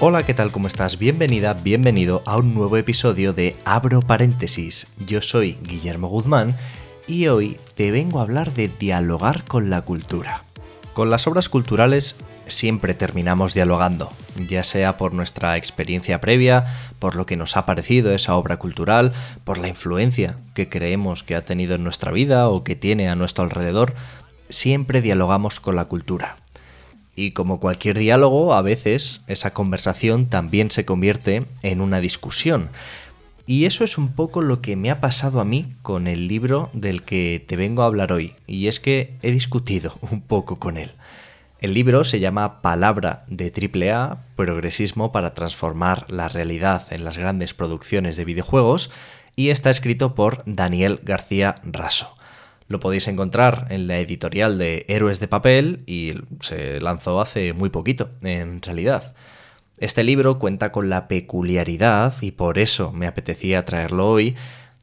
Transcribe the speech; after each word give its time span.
Hola, 0.00 0.22
¿qué 0.22 0.32
tal? 0.32 0.52
¿Cómo 0.52 0.68
estás? 0.68 0.96
Bienvenida, 0.96 1.54
bienvenido 1.54 2.22
a 2.24 2.36
un 2.36 2.54
nuevo 2.54 2.76
episodio 2.76 3.32
de 3.32 3.56
Abro 3.64 4.00
Paréntesis. 4.00 4.86
Yo 5.04 5.20
soy 5.22 5.58
Guillermo 5.64 6.06
Guzmán 6.06 6.54
y 7.08 7.26
hoy 7.26 7.56
te 7.74 7.90
vengo 7.90 8.20
a 8.20 8.22
hablar 8.22 8.54
de 8.54 8.68
dialogar 8.68 9.44
con 9.44 9.70
la 9.70 9.80
cultura. 9.80 10.44
Con 10.92 11.10
las 11.10 11.26
obras 11.26 11.48
culturales 11.48 12.14
siempre 12.46 12.94
terminamos 12.94 13.54
dialogando, 13.54 14.08
ya 14.48 14.62
sea 14.62 14.96
por 14.98 15.14
nuestra 15.14 15.56
experiencia 15.56 16.20
previa, 16.20 16.64
por 17.00 17.16
lo 17.16 17.26
que 17.26 17.36
nos 17.36 17.56
ha 17.56 17.66
parecido 17.66 18.14
esa 18.14 18.36
obra 18.36 18.56
cultural, 18.56 19.12
por 19.42 19.58
la 19.58 19.66
influencia 19.66 20.36
que 20.54 20.68
creemos 20.68 21.24
que 21.24 21.34
ha 21.34 21.44
tenido 21.44 21.74
en 21.74 21.82
nuestra 21.82 22.12
vida 22.12 22.48
o 22.48 22.62
que 22.62 22.76
tiene 22.76 23.08
a 23.08 23.16
nuestro 23.16 23.42
alrededor, 23.42 23.94
siempre 24.48 25.02
dialogamos 25.02 25.58
con 25.58 25.74
la 25.74 25.86
cultura. 25.86 26.36
Y 27.18 27.32
como 27.32 27.58
cualquier 27.58 27.98
diálogo, 27.98 28.54
a 28.54 28.62
veces 28.62 29.22
esa 29.26 29.52
conversación 29.52 30.26
también 30.26 30.70
se 30.70 30.84
convierte 30.84 31.46
en 31.62 31.80
una 31.80 32.00
discusión. 32.00 32.68
Y 33.44 33.64
eso 33.64 33.82
es 33.82 33.98
un 33.98 34.12
poco 34.12 34.40
lo 34.40 34.60
que 34.60 34.76
me 34.76 34.88
ha 34.88 35.00
pasado 35.00 35.40
a 35.40 35.44
mí 35.44 35.66
con 35.82 36.06
el 36.06 36.28
libro 36.28 36.70
del 36.74 37.02
que 37.02 37.44
te 37.44 37.56
vengo 37.56 37.82
a 37.82 37.86
hablar 37.86 38.12
hoy. 38.12 38.34
Y 38.46 38.68
es 38.68 38.78
que 38.78 39.14
he 39.22 39.32
discutido 39.32 39.98
un 40.12 40.20
poco 40.20 40.60
con 40.60 40.76
él. 40.76 40.92
El 41.60 41.74
libro 41.74 42.04
se 42.04 42.20
llama 42.20 42.62
Palabra 42.62 43.24
de 43.26 43.52
AAA, 43.52 44.18
Progresismo 44.36 45.10
para 45.10 45.34
transformar 45.34 46.08
la 46.08 46.28
realidad 46.28 46.86
en 46.92 47.02
las 47.02 47.18
grandes 47.18 47.52
producciones 47.52 48.16
de 48.16 48.26
videojuegos, 48.26 48.92
y 49.34 49.48
está 49.48 49.70
escrito 49.70 50.14
por 50.14 50.44
Daniel 50.46 51.00
García 51.02 51.56
Raso. 51.64 52.17
Lo 52.68 52.80
podéis 52.80 53.08
encontrar 53.08 53.66
en 53.70 53.86
la 53.86 53.98
editorial 53.98 54.58
de 54.58 54.84
Héroes 54.88 55.20
de 55.20 55.28
Papel 55.28 55.84
y 55.86 56.12
se 56.40 56.82
lanzó 56.82 57.18
hace 57.18 57.54
muy 57.54 57.70
poquito, 57.70 58.10
en 58.20 58.60
realidad. 58.60 59.14
Este 59.78 60.04
libro 60.04 60.38
cuenta 60.38 60.70
con 60.70 60.90
la 60.90 61.08
peculiaridad, 61.08 62.14
y 62.20 62.32
por 62.32 62.58
eso 62.58 62.92
me 62.92 63.06
apetecía 63.06 63.64
traerlo 63.64 64.10
hoy, 64.10 64.36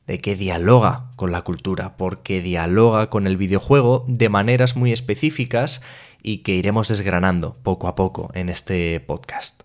de 0.07 0.17
que 0.17 0.35
dialoga 0.35 1.11
con 1.15 1.31
la 1.31 1.43
cultura, 1.43 1.95
porque 1.95 2.41
dialoga 2.41 3.11
con 3.11 3.27
el 3.27 3.37
videojuego 3.37 4.03
de 4.07 4.29
maneras 4.29 4.75
muy 4.75 4.91
específicas 4.91 5.81
y 6.23 6.39
que 6.39 6.55
iremos 6.55 6.87
desgranando 6.87 7.57
poco 7.61 7.87
a 7.87 7.93
poco 7.93 8.31
en 8.33 8.49
este 8.49 8.99
podcast. 8.99 9.61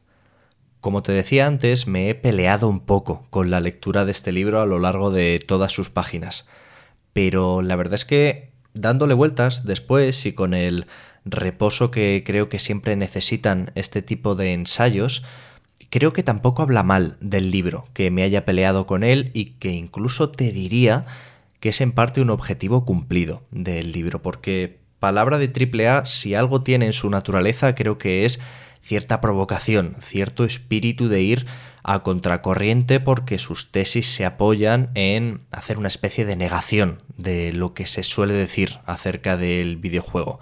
Como 0.82 1.02
te 1.02 1.12
decía 1.12 1.46
antes, 1.46 1.86
me 1.86 2.10
he 2.10 2.14
peleado 2.14 2.68
un 2.68 2.80
poco 2.80 3.26
con 3.30 3.50
la 3.50 3.60
lectura 3.60 4.04
de 4.04 4.10
este 4.10 4.30
libro 4.30 4.60
a 4.60 4.66
lo 4.66 4.78
largo 4.78 5.10
de 5.10 5.38
todas 5.38 5.72
sus 5.72 5.88
páginas 5.88 6.46
pero 7.12 7.62
la 7.62 7.76
verdad 7.76 7.94
es 7.94 8.04
que 8.04 8.50
dándole 8.74 9.14
vueltas 9.14 9.64
después 9.64 10.26
y 10.26 10.32
con 10.32 10.54
el 10.54 10.86
reposo 11.24 11.90
que 11.90 12.22
creo 12.24 12.48
que 12.48 12.58
siempre 12.58 12.96
necesitan 12.96 13.72
este 13.74 14.02
tipo 14.02 14.34
de 14.34 14.52
ensayos, 14.52 15.24
creo 15.90 16.12
que 16.12 16.22
tampoco 16.22 16.62
habla 16.62 16.82
mal 16.82 17.16
del 17.20 17.50
libro, 17.50 17.88
que 17.92 18.10
me 18.10 18.22
haya 18.22 18.44
peleado 18.44 18.86
con 18.86 19.02
él 19.02 19.30
y 19.34 19.46
que 19.58 19.72
incluso 19.72 20.30
te 20.30 20.52
diría 20.52 21.06
que 21.58 21.70
es 21.70 21.80
en 21.80 21.92
parte 21.92 22.22
un 22.22 22.30
objetivo 22.30 22.84
cumplido 22.84 23.42
del 23.50 23.92
libro, 23.92 24.22
porque 24.22 24.78
palabra 24.98 25.38
de 25.38 25.50
AAA, 25.50 26.06
si 26.06 26.34
algo 26.34 26.62
tiene 26.62 26.86
en 26.86 26.92
su 26.92 27.10
naturaleza, 27.10 27.74
creo 27.74 27.98
que 27.98 28.24
es 28.24 28.40
cierta 28.82 29.20
provocación, 29.20 29.96
cierto 30.00 30.44
espíritu 30.44 31.08
de 31.08 31.20
ir 31.20 31.46
a 31.82 32.02
contracorriente 32.02 33.00
porque 33.00 33.38
sus 33.38 33.72
tesis 33.72 34.06
se 34.06 34.24
apoyan 34.24 34.90
en 34.94 35.42
hacer 35.50 35.78
una 35.78 35.88
especie 35.88 36.24
de 36.24 36.36
negación 36.36 37.02
de 37.16 37.52
lo 37.52 37.74
que 37.74 37.86
se 37.86 38.02
suele 38.02 38.34
decir 38.34 38.78
acerca 38.86 39.36
del 39.36 39.76
videojuego. 39.76 40.40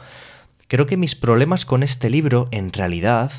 Creo 0.69 0.87
que 0.87 0.97
mis 0.97 1.15
problemas 1.15 1.65
con 1.65 1.83
este 1.83 2.11
libro 2.11 2.47
en 2.51 2.73
realidad 2.73 3.33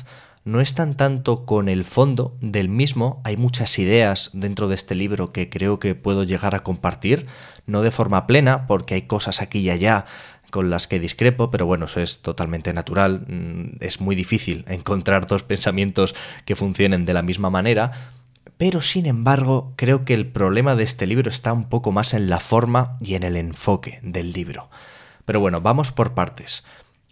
no 0.44 0.60
están 0.60 0.96
tanto 0.96 1.44
con 1.44 1.68
el 1.68 1.84
fondo 1.84 2.36
del 2.40 2.68
mismo, 2.68 3.20
hay 3.24 3.36
muchas 3.36 3.78
ideas 3.78 4.30
dentro 4.32 4.68
de 4.68 4.74
este 4.74 4.94
libro 4.94 5.32
que 5.32 5.50
creo 5.50 5.78
que 5.78 5.94
puedo 5.94 6.24
llegar 6.24 6.54
a 6.54 6.64
compartir, 6.64 7.26
no 7.66 7.82
de 7.82 7.90
forma 7.90 8.26
plena, 8.26 8.66
porque 8.66 8.94
hay 8.94 9.02
cosas 9.02 9.42
aquí 9.42 9.60
y 9.60 9.70
allá 9.70 10.06
con 10.50 10.70
las 10.70 10.86
que 10.86 11.00
discrepo, 11.00 11.50
pero 11.50 11.66
bueno, 11.66 11.86
eso 11.86 12.00
es 12.00 12.20
totalmente 12.22 12.72
natural. 12.72 13.24
Mm, 13.26 13.76
Es 13.80 14.00
muy 14.00 14.16
difícil 14.16 14.64
encontrar 14.68 15.26
dos 15.26 15.42
pensamientos 15.42 16.14
que 16.44 16.56
funcionen 16.56 17.04
de 17.04 17.14
la 17.14 17.22
misma 17.22 17.50
manera. 17.50 18.12
Pero 18.56 18.82
sin 18.82 19.06
embargo, 19.06 19.72
creo 19.76 20.04
que 20.04 20.12
el 20.12 20.26
problema 20.26 20.74
de 20.74 20.84
este 20.84 21.06
libro 21.06 21.30
está 21.30 21.52
un 21.52 21.68
poco 21.68 21.92
más 21.92 22.12
en 22.12 22.28
la 22.28 22.40
forma 22.40 22.98
y 23.00 23.14
en 23.14 23.22
el 23.22 23.36
enfoque 23.36 24.00
del 24.02 24.32
libro. 24.32 24.68
Pero 25.24 25.40
bueno, 25.40 25.60
vamos 25.62 25.92
por 25.92 26.12
partes. 26.12 26.64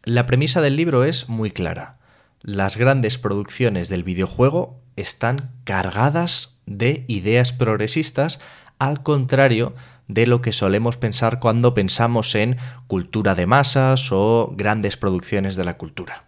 La 0.05 0.27
premisa 0.27 0.61
del 0.61 0.77
libro 0.77 1.05
es 1.05 1.29
muy 1.29 1.51
clara. 1.51 1.99
Las 2.43 2.77
grandes 2.77 3.19
producciones 3.19 3.89
del 3.89 4.05
videojuego 4.05 4.81
están 4.97 5.53
cargadas 5.65 6.59
de 6.67 7.05
ideas 7.09 7.53
progresistas, 7.53 8.41
al 8.79 9.03
contrario 9.03 9.75
de 10.09 10.27
lo 10.27 10.41
que 10.43 10.53
solemos 10.53 10.97
pensar 10.97 11.39
cuando 11.39 11.75
pensamos 11.75 12.35
en 12.35 12.57
cultura 12.87 13.35
de 13.35 13.47
masas 13.47 14.11
o 14.11 14.53
grandes 14.57 14.97
producciones 14.97 15.55
de 15.57 15.65
la 15.65 15.77
cultura. 15.77 16.25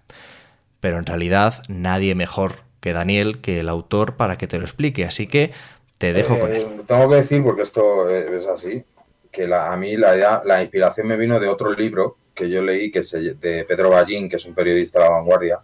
Pero 0.81 0.99
en 0.99 1.07
realidad 1.07 1.63
nadie 1.69 2.15
mejor 2.15 2.53
que 2.81 2.93
Daniel, 2.93 3.41
que 3.41 3.61
el 3.61 3.69
autor, 3.69 4.17
para 4.17 4.39
que 4.39 4.47
te 4.47 4.59
lo 4.59 4.65
explique, 4.65 5.05
así 5.05 5.27
que 5.27 5.53
te 5.99 6.13
dejo 6.13 6.39
con 6.39 6.51
él. 6.53 6.63
Eh, 6.63 6.81
tengo 6.87 7.09
que 7.09 7.17
decir, 7.17 7.43
porque 7.43 7.63
esto 7.63 8.09
es 8.09 8.47
así, 8.47 8.85
que 9.31 9.47
la- 9.47 9.73
a 9.73 9.77
mí 9.77 9.97
la, 9.97 10.17
idea- 10.17 10.43
la 10.45 10.63
inspiración 10.63 11.07
me 11.07 11.17
vino 11.17 11.39
de 11.39 11.49
otro 11.49 11.73
libro 11.73 12.17
que 12.35 12.49
yo 12.49 12.63
leí, 12.63 12.91
que 12.91 13.03
se, 13.03 13.35
de 13.35 13.65
Pedro 13.65 13.91
Ballín, 13.91 14.29
que 14.29 14.37
es 14.37 14.45
un 14.47 14.55
periodista 14.55 14.99
de 14.99 15.05
la 15.05 15.11
vanguardia, 15.11 15.61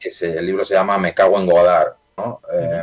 que 0.00 0.10
se- 0.10 0.36
el 0.38 0.44
libro 0.46 0.64
se 0.64 0.74
llama 0.74 0.98
Me 0.98 1.14
cago 1.14 1.38
en 1.38 1.46
Godard, 1.46 1.92
¿no? 2.16 2.40
Eh, 2.52 2.82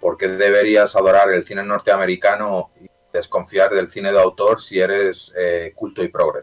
¿Por 0.00 0.16
qué 0.16 0.26
deberías 0.28 0.94
adorar 0.96 1.30
el 1.32 1.44
cine 1.44 1.62
norteamericano 1.62 2.70
y 2.82 2.86
desconfiar 3.18 3.72
del 3.72 3.88
cine 3.88 4.12
de 4.12 4.20
autor 4.20 4.60
si 4.60 4.78
eres 4.78 5.34
eh, 5.38 5.72
culto 5.74 6.02
y 6.02 6.08
progre? 6.08 6.42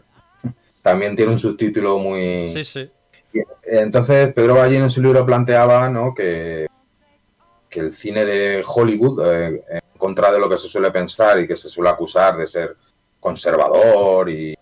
También 0.82 1.14
tiene 1.14 1.32
un 1.32 1.38
subtítulo 1.38 1.98
muy... 1.98 2.50
Sí, 2.52 2.64
sí. 2.64 2.90
Entonces, 3.64 4.32
Pedro 4.34 4.54
Ballín 4.54 4.82
en 4.82 4.90
su 4.90 5.00
libro 5.00 5.24
planteaba 5.24 5.88
¿no? 5.88 6.14
que, 6.14 6.66
que 7.70 7.80
el 7.80 7.92
cine 7.92 8.24
de 8.24 8.64
Hollywood, 8.66 9.24
eh, 9.24 9.64
en 9.70 9.98
contra 9.98 10.32
de 10.32 10.38
lo 10.38 10.48
que 10.48 10.58
se 10.58 10.68
suele 10.68 10.90
pensar 10.90 11.38
y 11.38 11.46
que 11.46 11.56
se 11.56 11.68
suele 11.68 11.90
acusar 11.90 12.36
de 12.36 12.46
ser 12.46 12.76
conservador 13.20 14.28
y, 14.28 14.54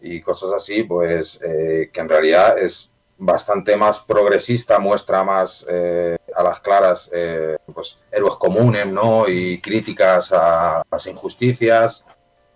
y 0.00 0.20
cosas 0.20 0.52
así, 0.52 0.84
pues 0.84 1.40
eh, 1.42 1.90
que 1.92 2.00
en 2.00 2.08
realidad 2.08 2.58
es 2.58 2.92
bastante 3.18 3.76
más 3.76 4.00
progresista, 4.00 4.78
muestra 4.78 5.22
más 5.22 5.66
eh, 5.68 6.16
a 6.34 6.42
las 6.42 6.60
claras 6.60 7.10
eh, 7.12 7.56
pues, 7.72 7.98
héroes 8.10 8.36
comunes 8.36 8.86
¿no? 8.86 9.28
y 9.28 9.60
críticas 9.60 10.32
a 10.32 10.82
las 10.90 11.06
injusticias 11.06 12.06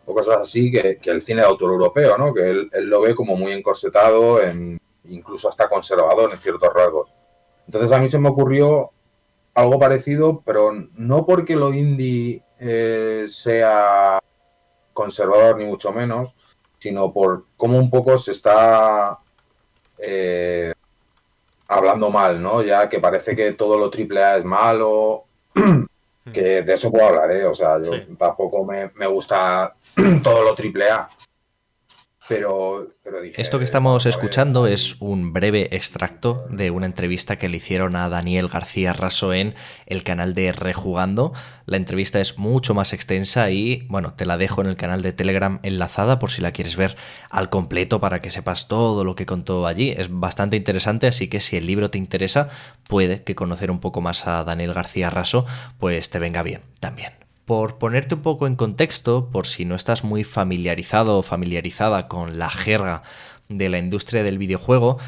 o 0.07 0.15
cosas 0.15 0.39
así 0.43 0.71
que, 0.71 0.99
el 1.05 1.23
cine 1.23 1.41
de 1.41 1.47
autor 1.49 1.71
europeo, 1.71 2.19
¿no? 2.19 2.35
que 2.35 2.51
él, 2.51 2.71
él 2.73 2.87
lo 2.87 3.01
ve 3.01 3.15
como 3.15 3.37
muy 3.37 3.53
encorsetado, 3.53 4.43
en, 4.43 4.79
incluso 5.05 5.49
hasta 5.49 5.69
conservador 5.69 6.31
en 6.33 6.39
ciertos 6.39 6.73
rasgos. 6.73 7.11
Entonces 7.67 7.93
a 7.93 7.99
mí 7.99 8.11
se 8.11 8.19
me 8.19 8.29
ocurrió 8.29 8.91
algo 9.55 9.79
parecido, 9.79 10.43
pero 10.45 10.73
no 10.95 11.27
porque 11.27 11.57
lo 11.57 11.73
indie 11.73 12.43
eh, 12.59 13.25
sea 13.29 14.19
conservador 14.93 15.57
ni 15.57 15.65
mucho 15.65 15.93
menos, 15.93 16.35
sino 16.79 17.13
por 17.13 17.47
cómo 17.57 17.79
un 17.79 17.91
poco 17.91 18.19
se 18.19 18.33
está 18.33 19.19
eh, 19.99 20.73
hablando 21.75 22.11
mal, 22.11 22.41
¿no? 22.43 22.63
Ya 22.63 22.89
que 22.89 23.01
parece 23.01 23.35
que 23.37 23.53
todo 23.53 23.77
lo 23.79 23.91
triple 23.91 24.23
A 24.23 24.37
es 24.37 24.45
malo, 24.45 25.25
que 26.33 26.63
de 26.63 26.73
eso 26.75 26.91
puedo 26.91 27.07
hablar, 27.07 27.31
¿eh? 27.33 27.45
O 27.47 27.55
sea, 27.55 27.79
yo 27.83 27.93
Sí. 27.93 28.07
tampoco 28.19 28.65
me, 28.65 28.91
me 28.95 29.07
gusta 29.07 29.75
todo 30.23 30.43
lo 30.43 30.55
triple 30.55 30.91
A. 30.91 31.09
Pero, 32.27 32.89
pero 33.03 33.21
dije, 33.21 33.41
Esto 33.41 33.59
que 33.59 33.67
estamos 33.67 34.07
escuchando 34.07 34.67
es 34.67 34.97
un 35.01 35.35
breve 35.35 35.69
extracto 35.73 36.47
de 36.49 36.71
una 36.71 36.87
entrevista 36.87 37.39
que 37.39 37.51
le 37.51 37.59
hicieron 37.59 37.97
a 37.97 38.09
Daniel 38.09 38.49
García 38.49 38.95
Raso 38.95 39.35
en 39.35 39.55
el 39.85 40.05
canal 40.05 40.35
de 40.35 40.53
Rejugando. 40.53 41.35
La 41.67 41.77
entrevista 41.77 42.21
es 42.21 42.39
mucho 42.39 42.73
más 42.73 42.95
extensa 42.95 43.51
y, 43.51 43.87
bueno, 43.91 44.15
te 44.15 44.25
la 44.25 44.39
dejo 44.39 44.63
en 44.63 44.69
el 44.69 44.77
canal 44.77 45.03
de 45.03 45.13
Telegram 45.13 45.61
enlazada 45.63 46.19
por 46.19 46.31
si 46.31 46.41
la 46.41 46.53
quieres 46.53 46.77
ver 46.77 46.97
al 47.31 47.51
completo 47.51 48.01
para 48.01 48.21
que 48.21 48.31
sepas 48.31 48.69
todo 48.69 49.05
lo 49.05 49.17
que 49.17 49.27
contó 49.27 49.67
allí. 49.67 49.91
Es 49.91 50.09
bastante 50.11 50.57
interesante, 50.57 51.07
así 51.07 51.29
que 51.29 51.43
si 51.43 51.59
el 51.59 51.67
libro 51.67 51.91
te 51.91 51.99
interesa, 51.99 52.49
puede 52.89 53.23
que 53.23 53.35
conocer 53.35 53.71
un 53.71 53.81
poco 53.81 54.01
más 54.01 54.27
a 54.27 54.45
Daniel 54.45 54.73
García 54.73 55.11
Raso, 55.11 55.45
pues 55.79 56.09
te 56.09 56.19
venga 56.19 56.43
bien 56.43 56.63
también. 56.81 57.24
Por 57.45 57.79
ponerte 57.79 58.15
un 58.15 58.23
poco 58.23 58.47
en 58.47 58.57
contexto, 58.57 59.29
por 59.31 59.47
si 59.47 59.65
no 59.65 59.75
estás 59.75 60.03
muy 60.03 60.25
familiarizado 60.25 61.19
o 61.19 61.23
familiarizada 61.23 62.09
con 62.09 62.39
la 62.39 62.49
jerga 62.49 63.03
de 63.49 63.69
la 63.69 63.79
industria 63.79 64.23
del 64.23 64.39
videojuego, 64.39 64.99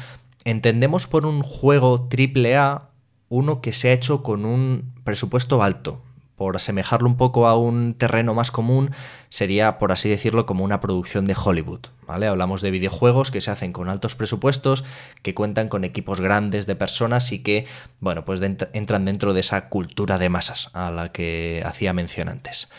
entendemos 0.43 1.07
por 1.07 1.25
un 1.25 1.41
juego 1.41 2.07
AAA 2.11 2.89
uno 3.29 3.61
que 3.61 3.73
se 3.73 3.89
ha 3.89 3.93
hecho 3.93 4.23
con 4.23 4.45
un 4.45 4.93
presupuesto 5.03 5.63
alto. 5.63 6.01
Por 6.37 6.55
asemejarlo 6.55 7.09
un 7.09 7.17
poco 7.17 7.47
a 7.47 7.57
un 7.57 7.95
terreno 7.95 8.33
más 8.33 8.51
común, 8.51 8.91
sería, 9.27 9.77
por 9.79 9.91
así 9.91 10.07
decirlo, 10.07 10.45
como 10.45 10.63
una 10.63 10.79
producción 10.79 11.25
de 11.25 11.35
Hollywood. 11.35 11.87
¿vale? 12.07 12.27
Hablamos 12.27 12.61
de 12.61 12.71
videojuegos 12.71 13.29
que 13.29 13.41
se 13.41 13.51
hacen 13.51 13.73
con 13.73 13.89
altos 13.89 14.15
presupuestos, 14.15 14.85
que 15.23 15.33
cuentan 15.33 15.67
con 15.67 15.83
equipos 15.83 16.21
grandes 16.21 16.65
de 16.65 16.75
personas 16.75 17.31
y 17.31 17.39
que, 17.39 17.65
bueno, 17.99 18.23
pues 18.23 18.39
entran 18.41 19.03
dentro 19.03 19.33
de 19.33 19.41
esa 19.41 19.67
cultura 19.67 20.17
de 20.17 20.29
masas 20.29 20.69
a 20.73 20.91
la 20.91 21.11
que 21.11 21.61
hacía 21.65 21.91
mención 21.91 22.29
antes. 22.29 22.69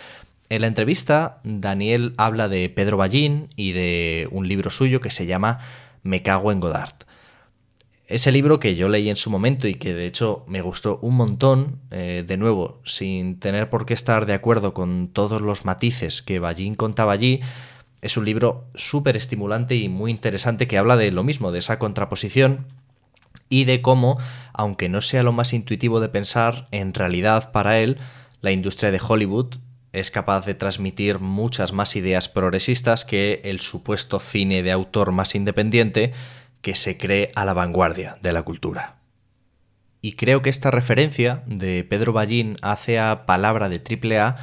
En 0.51 0.63
la 0.63 0.67
entrevista, 0.67 1.41
Daniel 1.45 2.15
habla 2.17 2.49
de 2.49 2.71
Pedro 2.71 2.97
Ballín 2.97 3.51
y 3.55 3.73
de 3.73 4.29
un 4.31 4.49
libro 4.49 4.71
suyo 4.71 5.01
que 5.01 5.11
se 5.11 5.27
llama 5.27 5.59
Me 6.03 6.23
cago 6.23 6.53
en 6.53 6.61
Godard. 6.61 7.08
Ese 8.09 8.33
libro 8.33 8.59
que 8.59 8.75
yo 8.75 8.89
leí 8.89 9.11
en 9.11 9.17
su 9.17 9.29
momento 9.29 9.69
y 9.69 9.75
que 9.75 9.93
de 9.93 10.07
hecho 10.07 10.43
me 10.49 10.63
gustó 10.63 10.99
un 11.03 11.15
montón, 11.15 11.83
eh, 11.91 12.25
de 12.27 12.39
nuevo, 12.39 12.81
sin 12.87 13.39
tener 13.39 13.69
por 13.69 13.85
qué 13.85 13.93
estar 13.93 14.25
de 14.25 14.33
acuerdo 14.33 14.73
con 14.73 15.09
todos 15.13 15.43
los 15.43 15.67
matices 15.67 16.23
que 16.23 16.39
Ballín 16.39 16.75
contaba 16.75 17.13
allí, 17.13 17.41
es 18.01 18.17
un 18.17 18.25
libro 18.25 18.65
súper 18.75 19.19
estimulante 19.19 19.77
y 19.77 19.91
muy 19.91 20.11
interesante 20.11 20.67
que 20.67 20.79
habla 20.79 20.97
de 20.97 21.11
lo 21.11 21.23
mismo, 21.23 21.53
de 21.53 21.59
esa 21.59 21.79
contraposición 21.79 22.65
y 23.51 23.65
de 23.67 23.83
cómo, 23.83 24.17
aunque 24.55 24.89
no 24.89 25.03
sea 25.03 25.23
lo 25.23 25.33
más 25.33 25.53
intuitivo 25.53 26.01
de 26.01 26.09
pensar, 26.09 26.67
en 26.71 26.95
realidad 26.95 27.53
para 27.53 27.79
él, 27.79 27.99
la 28.41 28.53
industria 28.53 28.91
de 28.91 29.03
Hollywood 29.07 29.57
es 29.93 30.11
capaz 30.11 30.47
de 30.47 30.55
transmitir 30.55 31.19
muchas 31.19 31.75
más 31.75 31.95
ideas 31.95 32.31
progresistas 32.31 33.05
que 33.05 33.43
el 33.45 33.61
supuesto 33.61 34.19
cine 34.19 34.63
de 34.63 34.73
autor 34.73 35.13
más 35.13 35.35
independiente 35.35 36.15
que 36.61 36.75
se 36.75 36.97
cree 36.97 37.31
a 37.35 37.45
la 37.45 37.55
vanguardia 37.55 38.19
de 38.23 38.33
la 38.33 38.43
cultura. 38.43 38.99
Y 40.01 40.13
creo 40.13 40.43
que 40.43 40.51
esta 40.51 40.71
referencia 40.71 41.43
de 41.47 41.85
Pedro 41.85 42.13
Ballín 42.13 42.57
hace 42.63 42.99
a 42.99 43.27
palabra 43.27 43.69
de 43.69 43.81
AAA 43.81 44.37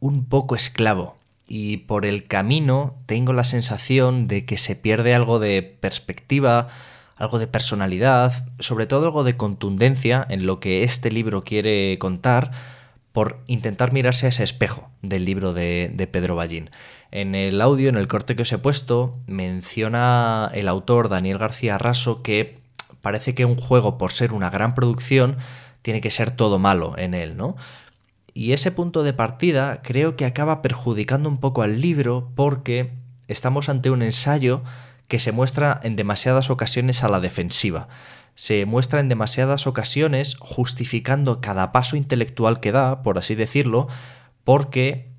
un 0.00 0.24
poco 0.24 0.56
esclavo. 0.56 1.16
Y 1.46 1.78
por 1.78 2.06
el 2.06 2.26
camino 2.26 2.96
tengo 3.06 3.32
la 3.32 3.44
sensación 3.44 4.26
de 4.26 4.46
que 4.46 4.56
se 4.56 4.74
pierde 4.74 5.14
algo 5.14 5.38
de 5.38 5.62
perspectiva, 5.62 6.68
algo 7.16 7.38
de 7.38 7.46
personalidad, 7.46 8.46
sobre 8.58 8.86
todo 8.86 9.06
algo 9.06 9.22
de 9.22 9.36
contundencia 9.36 10.26
en 10.30 10.46
lo 10.46 10.60
que 10.60 10.82
este 10.82 11.10
libro 11.10 11.42
quiere 11.42 11.98
contar 11.98 12.52
por 13.12 13.42
intentar 13.46 13.92
mirarse 13.92 14.24
a 14.24 14.30
ese 14.30 14.42
espejo 14.42 14.90
del 15.02 15.26
libro 15.26 15.52
de, 15.52 15.90
de 15.92 16.06
Pedro 16.06 16.36
Ballín. 16.36 16.70
En 17.12 17.34
el 17.34 17.60
audio, 17.60 17.90
en 17.90 17.96
el 17.96 18.08
corte 18.08 18.34
que 18.34 18.42
os 18.42 18.52
he 18.52 18.58
puesto, 18.58 19.18
menciona 19.26 20.50
el 20.54 20.66
autor 20.66 21.10
Daniel 21.10 21.36
García 21.36 21.76
Raso 21.76 22.22
que 22.22 22.58
parece 23.02 23.34
que 23.34 23.44
un 23.44 23.54
juego, 23.54 23.98
por 23.98 24.12
ser 24.12 24.32
una 24.32 24.48
gran 24.48 24.74
producción, 24.74 25.36
tiene 25.82 26.00
que 26.00 26.10
ser 26.10 26.30
todo 26.30 26.58
malo 26.58 26.96
en 26.96 27.12
él, 27.12 27.36
¿no? 27.36 27.54
Y 28.32 28.52
ese 28.52 28.72
punto 28.72 29.02
de 29.02 29.12
partida 29.12 29.82
creo 29.82 30.16
que 30.16 30.24
acaba 30.24 30.62
perjudicando 30.62 31.28
un 31.28 31.36
poco 31.36 31.60
al 31.60 31.82
libro 31.82 32.30
porque 32.34 32.94
estamos 33.28 33.68
ante 33.68 33.90
un 33.90 34.00
ensayo 34.00 34.62
que 35.06 35.18
se 35.18 35.32
muestra 35.32 35.78
en 35.82 35.96
demasiadas 35.96 36.48
ocasiones 36.48 37.04
a 37.04 37.10
la 37.10 37.20
defensiva. 37.20 37.88
Se 38.34 38.64
muestra 38.64 39.00
en 39.00 39.10
demasiadas 39.10 39.66
ocasiones 39.66 40.36
justificando 40.40 41.42
cada 41.42 41.72
paso 41.72 41.96
intelectual 41.96 42.60
que 42.60 42.72
da, 42.72 43.02
por 43.02 43.18
así 43.18 43.34
decirlo, 43.34 43.88
porque 44.44 45.11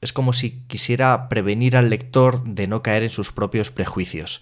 es 0.00 0.12
como 0.12 0.32
si 0.32 0.62
quisiera 0.66 1.28
prevenir 1.28 1.76
al 1.76 1.90
lector 1.90 2.42
de 2.44 2.66
no 2.66 2.82
caer 2.82 3.02
en 3.02 3.10
sus 3.10 3.32
propios 3.32 3.70
prejuicios. 3.70 4.40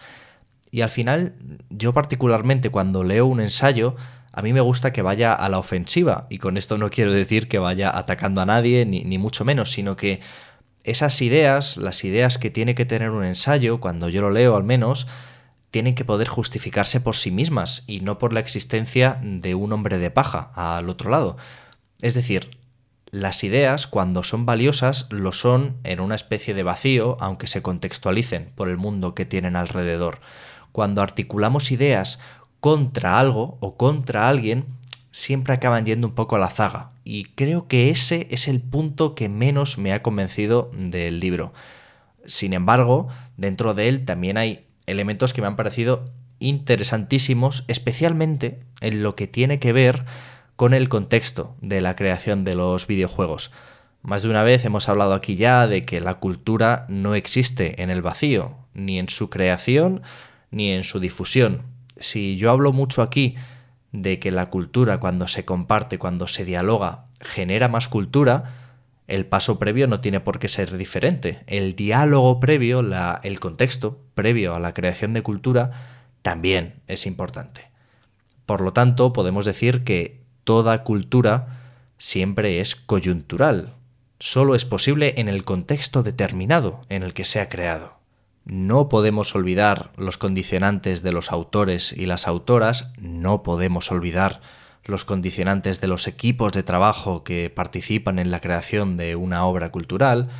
Y 0.71 0.83
al 0.83 0.91
final, 0.91 1.35
yo 1.71 1.93
particularmente 1.93 2.71
cuando 2.71 3.05
leo 3.05 3.27
un 3.27 3.41
ensayo, 3.41 3.97
a 4.33 4.43
mí 4.43 4.53
me 4.53 4.61
gusta 4.61 4.93
que 4.93 5.03
vaya 5.03 5.33
a 5.33 5.49
la 5.49 5.59
ofensiva, 5.59 6.27
y 6.31 6.39
con 6.39 6.57
esto 6.57 6.79
no 6.79 6.91
quiero 6.91 7.13
decir 7.13 7.49
que 7.49 7.59
vaya 7.59 7.97
atacando 7.97 8.41
a 8.41 8.47
nadie, 8.47 8.85
ni, 8.87 9.03
ni, 9.03 9.19
mucho 9.19 9.45
menos, 9.45 9.71
sino 9.73 9.97
que 9.97 10.21
esas 10.85 11.21
ideas, 11.23 11.77
las 11.77 12.05
ideas 12.05 12.39
que 12.39 12.51
tiene 12.51 12.75
que 12.75 12.85
tener 12.85 13.11
un 13.11 13.25
ensayo, 13.25 13.81
cuando 13.81 14.09
yo 14.09 14.21
lo 14.21 14.31
leo 14.31 14.57
al 14.57 14.65
menos, 14.65 15.07
tienen 15.71 15.95
que 15.95 16.05
poder 16.05 16.29
justificarse 16.29 17.01
por 17.01 17.17
sí 17.17 17.31
mismas 17.31 17.85
y 17.87 18.01
no 18.01 18.19
por 18.19 18.33
la 18.33 18.41
existencia 18.41 19.19
de 19.23 19.55
un 19.55 19.73
hombre 19.73 19.99
de 19.99 20.11
paja 20.11 20.51
al 20.55 20.89
otro 20.89 21.11
lado. 21.11 21.37
Es 22.01 22.15
decir, 22.15 22.58
las 23.11 23.43
ideas, 23.43 23.87
cuando 23.87 24.23
son 24.23 24.45
valiosas, 24.45 25.07
lo 25.11 25.33
son 25.33 25.77
en 25.85 26.01
una 26.01 26.15
especie 26.15 26.55
de 26.55 26.63
vacío, 26.63 27.17
aunque 27.21 27.47
se 27.47 27.63
contextualicen 27.63 28.51
por 28.55 28.69
el 28.69 28.77
mundo 28.77 29.15
que 29.15 29.25
tienen 29.25 29.57
alrededor. 29.57 30.21
Cuando 30.73 31.01
articulamos 31.01 31.71
ideas 31.71 32.19
contra 32.61 33.19
algo 33.19 33.57
o 33.61 33.77
contra 33.77 34.29
alguien, 34.29 34.67
siempre 35.11 35.55
acaban 35.55 35.85
yendo 35.85 36.07
un 36.07 36.15
poco 36.15 36.37
a 36.37 36.39
la 36.39 36.51
zaga. 36.51 36.91
Y 37.05 37.25
creo 37.25 37.67
que 37.67 37.91
ese 37.91 38.29
es 38.31 38.47
el 38.47 38.61
punto 38.61 39.15
que 39.15 39.29
menos 39.29 39.79
me 39.79 39.93
ha 39.93 40.03
convencido 40.03 40.71
del 40.75 41.21
libro. 41.21 41.53
Sin 42.27 42.53
embargo, 42.53 43.09
dentro 43.37 43.73
de 43.73 43.89
él 43.89 44.05
también 44.05 44.37
hay 44.37 44.67
elementos 44.87 45.33
que 45.33 45.41
me 45.41 45.47
han 45.47 45.57
parecido 45.57 46.11
interesantísimos, 46.41 47.65
especialmente 47.69 48.61
en 48.81 49.03
lo 49.03 49.17
que 49.17 49.27
tiene 49.27 49.59
que 49.59 49.73
ver 49.73 50.05
con 50.59 50.75
el 50.75 50.89
contexto 50.89 51.55
de 51.61 51.81
la 51.81 51.95
creación 51.95 52.43
de 52.43 52.57
los 52.57 52.89
videojuegos. 52.89 53.53
Más 54.03 54.25
de 54.25 54.29
una 54.29 54.43
vez 54.43 54.65
hemos 54.65 54.89
hablado 54.89 55.15
aquí 55.15 55.37
ya 55.37 55.69
de 55.69 55.85
que 55.85 56.01
la 56.01 56.15
cultura 56.15 56.85
no 56.89 57.15
existe 57.15 57.81
en 57.81 57.91
el 57.91 58.03
vacío, 58.03 58.57
ni 58.75 58.99
en 58.99 59.09
su 59.09 59.31
creación, 59.31 60.03
ni 60.51 60.71
en 60.73 60.83
su 60.83 60.99
difusión. 60.99 61.63
Si 61.97 62.37
yo 62.39 62.51
hablo 62.51 62.73
mucho 62.73 63.03
aquí 63.03 63.37
de 63.93 64.19
que 64.19 64.33
la 64.33 64.51
cultura 64.51 64.99
cuando 64.99 65.29
se 65.29 65.45
comparte, 65.45 66.01
cuando 66.01 66.27
se 66.27 66.45
dialoga, 66.45 67.05
genera 67.21 67.69
más 67.69 67.89
cultura, 67.89 68.53
el 69.07 69.27
paso 69.27 69.61
previo 69.61 69.87
no 69.87 70.01
tiene 70.01 70.19
por 70.19 70.41
qué 70.41 70.49
ser 70.49 70.77
diferente. 70.77 71.45
El 71.47 71.77
diálogo 71.77 72.41
previo, 72.41 72.81
el 73.23 73.39
contexto 73.39 74.01
previo 74.17 74.57
a 74.57 74.59
la 74.59 74.75
creación 74.75 75.13
de 75.13 75.23
cultura, 75.23 75.71
también 76.23 76.83
es 76.89 77.07
importante. 77.07 77.71
Por 78.45 78.61
lo 78.61 78.73
tanto, 78.73 79.13
podemos 79.13 79.45
decir 79.45 79.85
que 79.85 80.27
toda 80.49 80.83
cultura 80.83 81.59
siempre 81.99 82.61
es 82.61 82.75
coyuntural. 82.75 83.75
Solo 84.19 84.55
es 84.55 84.65
posible 84.65 85.13
en 85.19 85.29
el 85.29 85.45
contexto 85.45 86.03
determinado 86.03 86.81
en 86.89 87.03
el 87.03 87.13
que 87.13 87.27
se 87.27 87.39
ha 87.39 87.51
creado. 87.51 87.99
No 88.47 88.89
podemos 88.89 89.35
olvidar 89.35 89.91
los 89.99 90.17
condicionantes 90.17 91.03
de 91.03 91.13
los 91.13 91.33
autores 91.33 91.93
y 91.93 92.07
las 92.07 92.27
autoras, 92.27 92.93
no 92.99 93.43
podemos 93.43 93.93
olvidar 93.93 94.41
los 94.85 95.05
condicionantes 95.05 95.83
de 95.83 95.89
los 95.89 96.07
equipos 96.07 96.53
de 96.55 96.63
trabajo 96.63 97.25
que 97.25 97.51
participan 97.51 98.19
en 98.19 98.31
la 98.31 98.41
creación 98.41 98.97
de 98.97 99.17
una 99.17 99.45
obra 99.45 99.71
cultural, 99.71 100.31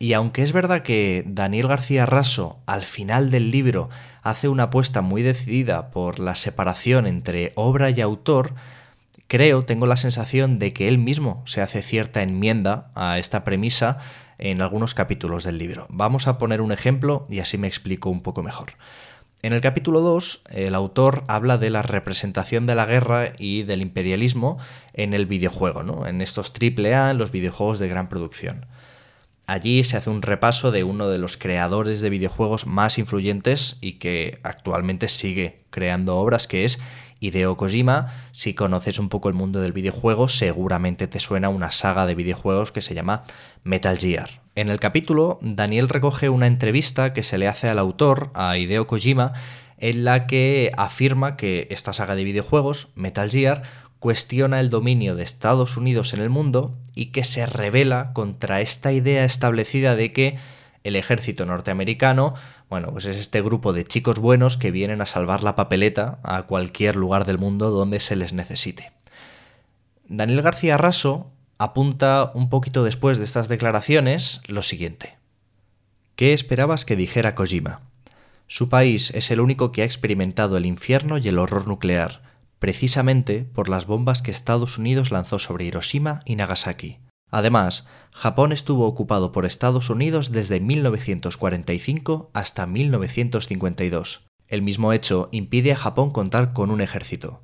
y 0.00 0.14
aunque 0.14 0.42
es 0.42 0.50
verdad 0.50 0.82
que 0.82 1.22
Daniel 1.24 1.68
García 1.68 2.04
Raso 2.04 2.58
al 2.66 2.82
final 2.82 3.30
del 3.30 3.52
libro 3.52 3.90
hace 4.24 4.48
una 4.48 4.64
apuesta 4.64 5.02
muy 5.02 5.22
decidida 5.22 5.92
por 5.92 6.18
la 6.18 6.34
separación 6.34 7.06
entre 7.06 7.52
obra 7.54 7.90
y 7.90 8.00
autor, 8.00 8.54
creo, 9.28 9.64
tengo 9.64 9.86
la 9.86 9.96
sensación 9.96 10.58
de 10.58 10.72
que 10.72 10.88
él 10.88 10.98
mismo 10.98 11.42
se 11.46 11.60
hace 11.60 11.82
cierta 11.82 12.22
enmienda 12.22 12.90
a 12.94 13.18
esta 13.18 13.44
premisa 13.44 13.98
en 14.38 14.60
algunos 14.60 14.94
capítulos 14.94 15.44
del 15.44 15.58
libro. 15.58 15.86
Vamos 15.88 16.26
a 16.26 16.38
poner 16.38 16.60
un 16.60 16.72
ejemplo 16.72 17.26
y 17.30 17.40
así 17.40 17.58
me 17.58 17.66
explico 17.66 18.10
un 18.10 18.22
poco 18.22 18.42
mejor. 18.42 18.72
En 19.42 19.52
el 19.52 19.60
capítulo 19.60 20.00
2, 20.00 20.42
el 20.50 20.74
autor 20.74 21.22
habla 21.28 21.58
de 21.58 21.70
la 21.70 21.82
representación 21.82 22.66
de 22.66 22.74
la 22.74 22.86
guerra 22.86 23.32
y 23.38 23.62
del 23.62 23.82
imperialismo 23.82 24.58
en 24.92 25.14
el 25.14 25.26
videojuego, 25.26 25.82
¿no? 25.82 26.06
en 26.06 26.20
estos 26.20 26.52
AAA, 26.52 27.10
en 27.10 27.18
los 27.18 27.30
videojuegos 27.30 27.78
de 27.78 27.88
gran 27.88 28.08
producción. 28.08 28.66
Allí 29.46 29.84
se 29.84 29.96
hace 29.96 30.10
un 30.10 30.22
repaso 30.22 30.72
de 30.72 30.82
uno 30.82 31.08
de 31.08 31.18
los 31.18 31.36
creadores 31.36 32.00
de 32.00 32.10
videojuegos 32.10 32.66
más 32.66 32.98
influyentes 32.98 33.76
y 33.80 33.92
que 33.92 34.40
actualmente 34.42 35.06
sigue 35.06 35.60
creando 35.70 36.16
obras, 36.16 36.48
que 36.48 36.64
es 36.64 36.80
Hideo 37.20 37.56
Kojima, 37.56 38.08
si 38.32 38.54
conoces 38.54 38.98
un 38.98 39.08
poco 39.08 39.28
el 39.28 39.34
mundo 39.34 39.60
del 39.60 39.72
videojuego, 39.72 40.28
seguramente 40.28 41.06
te 41.06 41.20
suena 41.20 41.48
una 41.48 41.70
saga 41.70 42.06
de 42.06 42.14
videojuegos 42.14 42.72
que 42.72 42.82
se 42.82 42.94
llama 42.94 43.24
Metal 43.64 43.98
Gear. 43.98 44.42
En 44.54 44.68
el 44.68 44.80
capítulo, 44.80 45.38
Daniel 45.42 45.88
recoge 45.88 46.28
una 46.28 46.46
entrevista 46.46 47.12
que 47.12 47.22
se 47.22 47.38
le 47.38 47.48
hace 47.48 47.68
al 47.68 47.78
autor, 47.78 48.30
a 48.34 48.56
Hideo 48.56 48.86
Kojima, 48.86 49.32
en 49.78 50.04
la 50.04 50.26
que 50.26 50.72
afirma 50.76 51.36
que 51.36 51.68
esta 51.70 51.92
saga 51.92 52.16
de 52.16 52.24
videojuegos, 52.24 52.88
Metal 52.94 53.30
Gear, 53.30 53.62
cuestiona 53.98 54.60
el 54.60 54.70
dominio 54.70 55.14
de 55.14 55.22
Estados 55.22 55.76
Unidos 55.76 56.14
en 56.14 56.20
el 56.20 56.30
mundo 56.30 56.74
y 56.94 57.06
que 57.06 57.24
se 57.24 57.46
revela 57.46 58.12
contra 58.12 58.60
esta 58.60 58.92
idea 58.92 59.24
establecida 59.24 59.96
de 59.96 60.12
que 60.12 60.36
el 60.86 60.96
ejército 60.96 61.44
norteamericano, 61.46 62.34
bueno, 62.70 62.92
pues 62.92 63.06
es 63.06 63.16
este 63.16 63.42
grupo 63.42 63.72
de 63.72 63.84
chicos 63.84 64.18
buenos 64.18 64.56
que 64.56 64.70
vienen 64.70 65.00
a 65.00 65.06
salvar 65.06 65.42
la 65.42 65.54
papeleta 65.54 66.20
a 66.22 66.42
cualquier 66.44 66.96
lugar 66.96 67.24
del 67.24 67.38
mundo 67.38 67.70
donde 67.70 68.00
se 68.00 68.16
les 68.16 68.32
necesite. 68.32 68.92
Daniel 70.08 70.42
García 70.42 70.76
Raso 70.76 71.32
apunta 71.58 72.30
un 72.34 72.48
poquito 72.48 72.84
después 72.84 73.18
de 73.18 73.24
estas 73.24 73.48
declaraciones 73.48 74.40
lo 74.46 74.62
siguiente. 74.62 75.16
¿Qué 76.14 76.32
esperabas 76.32 76.84
que 76.84 76.96
dijera 76.96 77.34
Kojima? 77.34 77.80
Su 78.46 78.68
país 78.68 79.10
es 79.10 79.30
el 79.30 79.40
único 79.40 79.72
que 79.72 79.82
ha 79.82 79.84
experimentado 79.84 80.56
el 80.56 80.66
infierno 80.66 81.18
y 81.18 81.26
el 81.28 81.38
horror 81.38 81.66
nuclear, 81.66 82.22
precisamente 82.58 83.44
por 83.44 83.68
las 83.68 83.86
bombas 83.86 84.22
que 84.22 84.30
Estados 84.30 84.78
Unidos 84.78 85.10
lanzó 85.10 85.38
sobre 85.38 85.64
Hiroshima 85.64 86.20
y 86.24 86.36
Nagasaki. 86.36 86.98
Además, 87.30 87.86
Japón 88.18 88.50
estuvo 88.50 88.86
ocupado 88.86 89.30
por 89.30 89.44
Estados 89.44 89.90
Unidos 89.90 90.32
desde 90.32 90.58
1945 90.58 92.30
hasta 92.32 92.64
1952. 92.64 94.22
El 94.48 94.62
mismo 94.62 94.94
hecho 94.94 95.28
impide 95.32 95.72
a 95.72 95.76
Japón 95.76 96.10
contar 96.10 96.54
con 96.54 96.70
un 96.70 96.80
ejército. 96.80 97.42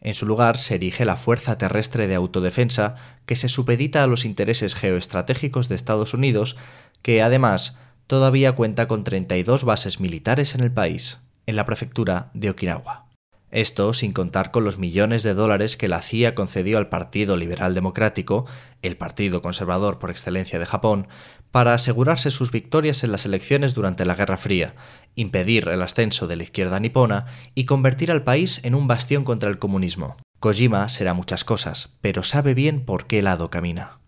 En 0.00 0.14
su 0.14 0.24
lugar 0.24 0.56
se 0.56 0.76
erige 0.76 1.04
la 1.04 1.18
Fuerza 1.18 1.58
Terrestre 1.58 2.06
de 2.06 2.14
Autodefensa, 2.14 2.94
que 3.26 3.36
se 3.36 3.50
supedita 3.50 4.02
a 4.02 4.06
los 4.06 4.24
intereses 4.24 4.74
geoestratégicos 4.74 5.68
de 5.68 5.74
Estados 5.74 6.14
Unidos, 6.14 6.56
que 7.02 7.20
además 7.20 7.76
todavía 8.06 8.52
cuenta 8.52 8.88
con 8.88 9.04
32 9.04 9.64
bases 9.64 10.00
militares 10.00 10.54
en 10.54 10.62
el 10.62 10.72
país, 10.72 11.18
en 11.44 11.54
la 11.54 11.66
prefectura 11.66 12.30
de 12.32 12.48
Okinawa. 12.48 13.07
Esto 13.50 13.94
sin 13.94 14.12
contar 14.12 14.50
con 14.50 14.64
los 14.64 14.76
millones 14.76 15.22
de 15.22 15.32
dólares 15.32 15.78
que 15.78 15.88
la 15.88 16.02
CIA 16.02 16.34
concedió 16.34 16.76
al 16.76 16.90
Partido 16.90 17.36
Liberal 17.36 17.74
Democrático, 17.74 18.44
el 18.82 18.98
partido 18.98 19.40
conservador 19.40 19.98
por 19.98 20.10
excelencia 20.10 20.58
de 20.58 20.66
Japón, 20.66 21.08
para 21.50 21.72
asegurarse 21.72 22.30
sus 22.30 22.50
victorias 22.50 23.04
en 23.04 23.12
las 23.12 23.24
elecciones 23.24 23.74
durante 23.74 24.04
la 24.04 24.14
Guerra 24.14 24.36
Fría, 24.36 24.74
impedir 25.14 25.68
el 25.68 25.80
ascenso 25.80 26.26
de 26.26 26.36
la 26.36 26.42
izquierda 26.42 26.78
nipona 26.78 27.24
y 27.54 27.64
convertir 27.64 28.10
al 28.10 28.22
país 28.22 28.60
en 28.64 28.74
un 28.74 28.86
bastión 28.86 29.24
contra 29.24 29.48
el 29.48 29.58
comunismo. 29.58 30.18
Kojima 30.40 30.88
será 30.90 31.14
muchas 31.14 31.44
cosas, 31.44 31.96
pero 32.02 32.22
sabe 32.22 32.52
bien 32.52 32.84
por 32.84 33.06
qué 33.06 33.22
lado 33.22 33.50
camina. 33.50 33.98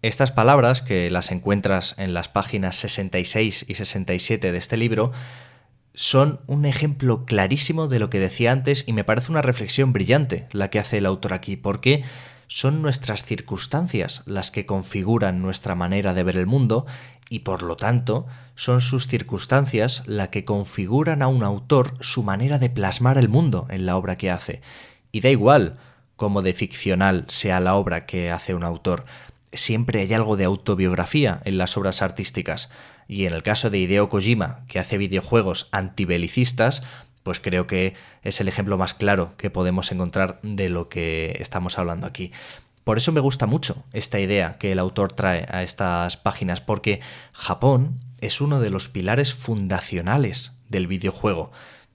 Estas 0.00 0.32
palabras, 0.32 0.82
que 0.82 1.10
las 1.10 1.30
encuentras 1.30 1.94
en 1.96 2.12
las 2.12 2.28
páginas 2.28 2.76
66 2.76 3.66
y 3.68 3.74
67 3.74 4.52
de 4.52 4.58
este 4.58 4.76
libro, 4.76 5.12
son 5.94 6.40
un 6.46 6.66
ejemplo 6.66 7.24
clarísimo 7.24 7.86
de 7.86 7.98
lo 7.98 8.10
que 8.10 8.20
decía 8.20 8.52
antes 8.52 8.84
y 8.86 8.92
me 8.92 9.04
parece 9.04 9.30
una 9.30 9.42
reflexión 9.42 9.92
brillante 9.92 10.48
la 10.52 10.68
que 10.68 10.80
hace 10.80 10.98
el 10.98 11.06
autor 11.06 11.32
aquí, 11.32 11.56
porque 11.56 12.02
son 12.48 12.82
nuestras 12.82 13.24
circunstancias 13.24 14.22
las 14.26 14.50
que 14.50 14.66
configuran 14.66 15.40
nuestra 15.40 15.74
manera 15.74 16.12
de 16.12 16.22
ver 16.24 16.36
el 16.36 16.46
mundo 16.46 16.86
y 17.30 17.40
por 17.40 17.62
lo 17.62 17.76
tanto 17.76 18.26
son 18.54 18.80
sus 18.80 19.06
circunstancias 19.06 20.02
las 20.06 20.28
que 20.28 20.44
configuran 20.44 21.22
a 21.22 21.28
un 21.28 21.42
autor 21.42 21.96
su 22.00 22.22
manera 22.22 22.58
de 22.58 22.70
plasmar 22.70 23.16
el 23.16 23.28
mundo 23.28 23.66
en 23.70 23.86
la 23.86 23.96
obra 23.96 24.16
que 24.16 24.30
hace. 24.30 24.62
Y 25.10 25.20
da 25.20 25.30
igual 25.30 25.78
cómo 26.16 26.42
de 26.42 26.52
ficcional 26.52 27.24
sea 27.28 27.60
la 27.60 27.74
obra 27.74 28.06
que 28.06 28.30
hace 28.30 28.54
un 28.54 28.64
autor, 28.64 29.04
siempre 29.52 30.00
hay 30.00 30.12
algo 30.12 30.36
de 30.36 30.44
autobiografía 30.44 31.40
en 31.44 31.58
las 31.58 31.76
obras 31.76 32.02
artísticas. 32.02 32.70
Y 33.08 33.26
en 33.26 33.34
el 33.34 33.42
caso 33.42 33.70
de 33.70 33.78
Hideo 33.78 34.08
Kojima, 34.08 34.64
que 34.68 34.78
hace 34.78 34.98
videojuegos 34.98 35.68
antibelicistas, 35.72 36.82
pues 37.22 37.40
creo 37.40 37.66
que 37.66 37.94
es 38.22 38.40
el 38.40 38.48
ejemplo 38.48 38.78
más 38.78 38.94
claro 38.94 39.34
que 39.36 39.50
podemos 39.50 39.90
encontrar 39.90 40.38
de 40.42 40.68
lo 40.68 40.88
que 40.88 41.36
estamos 41.40 41.78
hablando 41.78 42.06
aquí. 42.06 42.32
Por 42.84 42.98
eso 42.98 43.12
me 43.12 43.20
gusta 43.20 43.46
mucho 43.46 43.82
esta 43.94 44.20
idea 44.20 44.58
que 44.58 44.72
el 44.72 44.78
autor 44.78 45.12
trae 45.12 45.46
a 45.50 45.62
estas 45.62 46.18
páginas, 46.18 46.60
porque 46.60 47.00
Japón 47.32 47.98
es 48.20 48.42
uno 48.42 48.60
de 48.60 48.70
los 48.70 48.88
pilares 48.88 49.32
fundacionales 49.32 50.52
del 50.68 50.86
videojuego. 50.86 51.50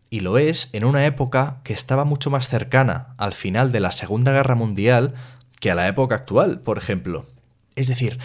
Y 0.09 0.21
lo 0.21 0.39
es 0.39 0.69
en 0.73 0.83
una 0.83 1.05
época 1.05 1.59
que 1.63 1.73
estaba 1.73 2.05
mucho 2.05 2.31
más 2.31 2.49
cercana 2.49 3.13
al 3.17 3.33
final 3.33 3.71
de 3.71 3.79
la 3.79 3.91
Segunda 3.91 4.31
Guerra 4.31 4.55
Mundial 4.55 5.13
que 5.59 5.69
a 5.69 5.75
la 5.75 5.87
época 5.87 6.15
actual, 6.15 6.61
por 6.61 6.79
ejemplo. 6.79 7.27
Es 7.75 7.87
decir, 7.87 8.17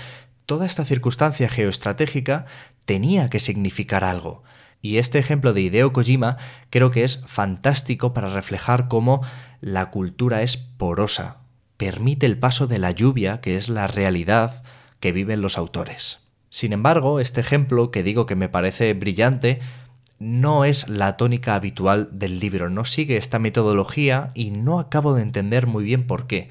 toda 0.46 0.64
esta 0.64 0.86
circunstancia 0.86 1.48
geoestratégica 1.50 2.46
tenía 2.84 3.30
que 3.30 3.40
significar 3.40 4.04
algo. 4.04 4.42
Y 4.80 4.98
este 4.98 5.18
ejemplo 5.18 5.52
de 5.52 5.62
Hideo 5.62 5.92
Kojima 5.92 6.36
creo 6.68 6.90
que 6.90 7.04
es 7.04 7.22
fantástico 7.26 8.12
para 8.12 8.28
reflejar 8.28 8.88
cómo 8.88 9.22
la 9.60 9.90
cultura 9.90 10.42
es 10.42 10.58
porosa, 10.58 11.38
permite 11.76 12.26
el 12.26 12.38
paso 12.38 12.66
de 12.66 12.78
la 12.78 12.90
lluvia, 12.90 13.40
que 13.40 13.56
es 13.56 13.68
la 13.68 13.86
realidad 13.86 14.62
que 15.00 15.12
viven 15.12 15.40
los 15.40 15.56
autores. 15.56 16.28
Sin 16.50 16.72
embargo, 16.72 17.18
este 17.18 17.40
ejemplo, 17.40 17.90
que 17.90 18.02
digo 18.02 18.26
que 18.26 18.36
me 18.36 18.48
parece 18.48 18.92
brillante, 18.94 19.60
no 20.18 20.64
es 20.64 20.88
la 20.88 21.16
tónica 21.16 21.54
habitual 21.54 22.08
del 22.12 22.38
libro, 22.38 22.70
no 22.70 22.84
sigue 22.84 23.16
esta 23.16 23.38
metodología 23.38 24.30
y 24.34 24.50
no 24.50 24.78
acabo 24.78 25.14
de 25.14 25.22
entender 25.22 25.66
muy 25.66 25.84
bien 25.84 26.06
por 26.06 26.26
qué. 26.26 26.50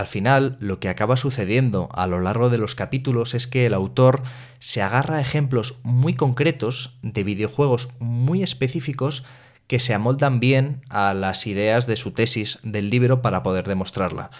Al 0.00 0.06
final, 0.06 0.56
lo 0.60 0.80
que 0.80 0.88
acaba 0.88 1.18
sucediendo 1.18 1.90
a 1.92 2.06
lo 2.06 2.20
largo 2.20 2.48
de 2.48 2.56
los 2.56 2.74
capítulos 2.74 3.34
es 3.34 3.46
que 3.46 3.66
el 3.66 3.74
autor 3.74 4.22
se 4.58 4.80
agarra 4.80 5.18
a 5.18 5.20
ejemplos 5.20 5.78
muy 5.82 6.14
concretos 6.14 6.96
de 7.02 7.22
videojuegos 7.22 7.90
muy 7.98 8.42
específicos 8.42 9.24
que 9.66 9.78
se 9.78 9.92
amoldan 9.92 10.40
bien 10.40 10.80
a 10.88 11.12
las 11.12 11.46
ideas 11.46 11.86
de 11.86 11.96
su 11.96 12.12
tesis 12.12 12.60
del 12.62 12.88
libro 12.88 13.20
para 13.20 13.42
poder 13.42 13.68
demostrarla. 13.68 14.30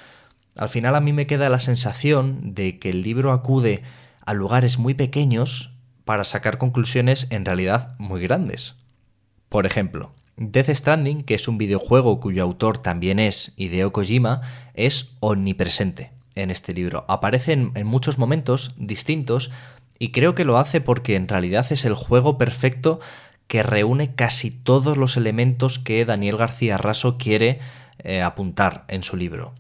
Al 0.57 0.71
final 0.71 0.95
a 0.95 1.03
mí 1.03 1.13
me 1.13 1.27
queda 1.27 1.51
la 1.51 1.61
sensación 1.61 2.55
de 2.55 2.79
que 2.79 2.89
el 2.89 3.03
libro 3.03 3.31
acude 3.31 3.83
a 4.25 4.33
lugares 4.33 4.79
muy 4.79 4.95
pequeños 4.95 5.73
para 6.07 6.25
sacar 6.25 6.57
conclusiones 6.57 7.27
en 7.29 7.45
realidad 7.45 7.97
muy 7.99 8.23
grandes. 8.23 8.77
Por 9.51 9.67
ejemplo, 9.67 10.15
Death 10.41 10.71
Stranding, 10.71 11.21
que 11.21 11.35
es 11.35 11.49
un 11.49 11.59
videojuego 11.59 12.19
cuyo 12.19 12.43
autor 12.43 12.79
también 12.79 13.19
es 13.19 13.53
Hideo 13.57 13.93
Kojima, 13.93 14.41
es 14.73 15.13
omnipresente 15.21 16.13
en 16.35 16.51
este 16.51 16.73
libro. 16.73 17.05
Aparece 17.09 17.53
en, 17.53 17.87
muchos 17.87 18.17
momentos 18.17 18.75
distintos 18.79 19.51
y 19.99 20.13
creo 20.13 20.35
que 20.35 20.47
lo 20.47 20.57
hace 20.57 20.81
porque 20.81 21.15
en 21.15 21.29
realidad 21.29 21.67
es 21.71 21.85
el 21.85 21.93
juego 21.93 22.39
perfecto 22.39 23.01
que 23.49 23.63
reúne 23.63 24.15
casi 24.15 24.51
todos 24.51 24.97
los 24.97 25.19
elementos 25.19 25.79
que 25.79 26.07
Daniel 26.07 26.39
García 26.39 26.79
Raso 26.79 27.19
quiere 27.19 27.59
eh, 27.99 28.23
apuntar 28.23 28.87
en 28.89 29.03
su 29.03 29.19
libro. 29.19 29.53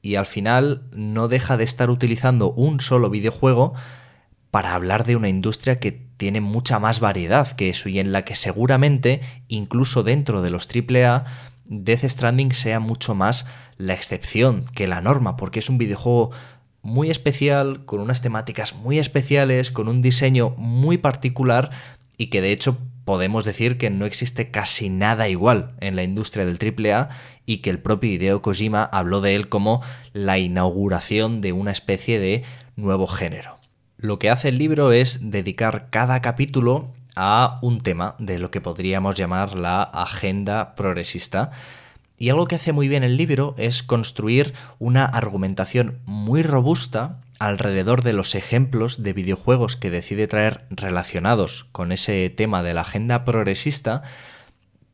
Y 0.00 0.14
al 0.14 0.26
final 0.26 0.84
no 0.92 1.26
deja 1.26 1.56
de 1.56 1.64
estar 1.64 1.90
utilizando 1.90 2.52
un 2.52 2.80
solo 2.80 3.10
videojuego 3.10 3.74
para 4.50 4.74
hablar 4.74 5.04
de 5.04 5.16
una 5.16 5.28
industria 5.28 5.78
que 5.78 5.92
tiene 5.92 6.40
mucha 6.40 6.78
más 6.78 7.00
variedad 7.00 7.52
que 7.52 7.70
eso 7.70 7.88
y 7.88 7.98
en 7.98 8.12
la 8.12 8.24
que 8.24 8.34
seguramente, 8.34 9.20
incluso 9.48 10.02
dentro 10.02 10.42
de 10.42 10.50
los 10.50 10.68
AAA, 10.68 11.24
Death 11.64 12.04
Stranding 12.04 12.52
sea 12.52 12.80
mucho 12.80 13.14
más 13.14 13.46
la 13.76 13.94
excepción 13.94 14.64
que 14.74 14.88
la 14.88 15.00
norma, 15.00 15.36
porque 15.36 15.60
es 15.60 15.70
un 15.70 15.78
videojuego 15.78 16.32
muy 16.82 17.10
especial, 17.10 17.84
con 17.84 18.00
unas 18.00 18.22
temáticas 18.22 18.74
muy 18.74 18.98
especiales, 18.98 19.70
con 19.70 19.88
un 19.88 20.02
diseño 20.02 20.50
muy 20.56 20.98
particular 20.98 21.70
y 22.16 22.26
que 22.26 22.40
de 22.40 22.52
hecho 22.52 22.78
podemos 23.04 23.44
decir 23.44 23.78
que 23.78 23.90
no 23.90 24.04
existe 24.04 24.50
casi 24.50 24.88
nada 24.88 25.28
igual 25.28 25.74
en 25.80 25.96
la 25.96 26.02
industria 26.02 26.44
del 26.44 26.58
AAA 26.58 27.08
y 27.46 27.58
que 27.58 27.70
el 27.70 27.78
propio 27.78 28.10
Hideo 28.10 28.42
Kojima 28.42 28.84
habló 28.84 29.20
de 29.20 29.34
él 29.34 29.48
como 29.48 29.82
la 30.12 30.38
inauguración 30.38 31.40
de 31.40 31.52
una 31.52 31.70
especie 31.70 32.18
de 32.18 32.42
nuevo 32.76 33.06
género. 33.06 33.59
Lo 34.02 34.18
que 34.18 34.30
hace 34.30 34.48
el 34.48 34.56
libro 34.56 34.92
es 34.92 35.30
dedicar 35.30 35.88
cada 35.90 36.22
capítulo 36.22 36.90
a 37.16 37.58
un 37.60 37.82
tema 37.82 38.14
de 38.18 38.38
lo 38.38 38.50
que 38.50 38.62
podríamos 38.62 39.14
llamar 39.14 39.58
la 39.58 39.82
agenda 39.82 40.74
progresista. 40.74 41.50
Y 42.16 42.30
algo 42.30 42.46
que 42.46 42.54
hace 42.54 42.72
muy 42.72 42.88
bien 42.88 43.04
el 43.04 43.18
libro 43.18 43.54
es 43.58 43.82
construir 43.82 44.54
una 44.78 45.04
argumentación 45.04 45.98
muy 46.06 46.42
robusta 46.42 47.20
alrededor 47.38 48.02
de 48.02 48.14
los 48.14 48.34
ejemplos 48.34 49.02
de 49.02 49.12
videojuegos 49.12 49.76
que 49.76 49.90
decide 49.90 50.26
traer 50.26 50.64
relacionados 50.70 51.66
con 51.70 51.92
ese 51.92 52.30
tema 52.30 52.62
de 52.62 52.72
la 52.72 52.80
agenda 52.80 53.26
progresista, 53.26 54.02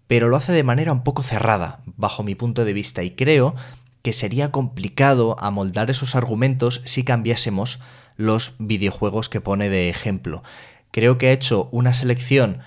pero 0.09 0.27
lo 0.27 0.37
hace 0.37 0.51
de 0.51 0.65
manera 0.65 0.93
un 0.93 1.05
poco 1.05 1.23
cerrada, 1.23 1.79
bajo 1.97 2.25
mi 2.25 2.35
punto 2.35 2.65
de 2.65 2.73
vista, 2.73 3.05
y 3.05 3.13
creo 3.13 3.55
que 4.03 4.13
sería 4.13 4.51
complicado 4.51 5.37
amoldar 5.39 5.91
esos 5.91 6.17
argumentos 6.17 6.81
si 6.85 7.05
cambiásemos 7.05 7.79
los 8.17 8.55
videojuegos 8.59 9.29
que 9.29 9.41
pone 9.41 9.69
de 9.69 9.89
ejemplo. 9.89 10.43
Creo 10.91 11.19
que 11.19 11.29
ha 11.29 11.33
hecho 11.33 11.69
una 11.73 11.93
selección 11.93 12.63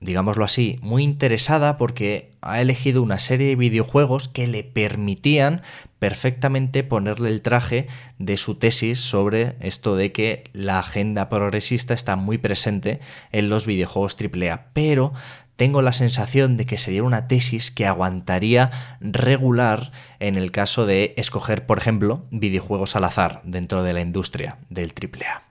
digámoslo 0.00 0.44
así, 0.44 0.78
muy 0.80 1.02
interesada 1.02 1.76
porque 1.76 2.30
ha 2.40 2.60
elegido 2.60 3.02
una 3.02 3.18
serie 3.18 3.48
de 3.48 3.56
videojuegos 3.56 4.28
que 4.28 4.46
le 4.46 4.62
permitían 4.62 5.62
perfectamente 5.98 6.84
ponerle 6.84 7.30
el 7.30 7.42
traje 7.42 7.88
de 8.18 8.36
su 8.36 8.54
tesis 8.54 9.00
sobre 9.00 9.56
esto 9.60 9.96
de 9.96 10.12
que 10.12 10.44
la 10.52 10.78
agenda 10.78 11.28
progresista 11.28 11.94
está 11.94 12.14
muy 12.14 12.38
presente 12.38 13.00
en 13.32 13.48
los 13.48 13.66
videojuegos 13.66 14.16
AAA, 14.20 14.66
pero 14.72 15.12
tengo 15.58 15.82
la 15.82 15.92
sensación 15.92 16.56
de 16.56 16.66
que 16.66 16.78
sería 16.78 17.02
una 17.02 17.26
tesis 17.26 17.72
que 17.72 17.84
aguantaría 17.84 18.70
regular 19.00 19.90
en 20.20 20.36
el 20.36 20.52
caso 20.52 20.86
de 20.86 21.14
escoger, 21.16 21.66
por 21.66 21.78
ejemplo, 21.78 22.22
videojuegos 22.30 22.94
al 22.94 23.02
azar 23.02 23.40
dentro 23.42 23.82
de 23.82 23.92
la 23.92 24.00
industria 24.00 24.58
del 24.70 24.92
AAA. 24.92 25.42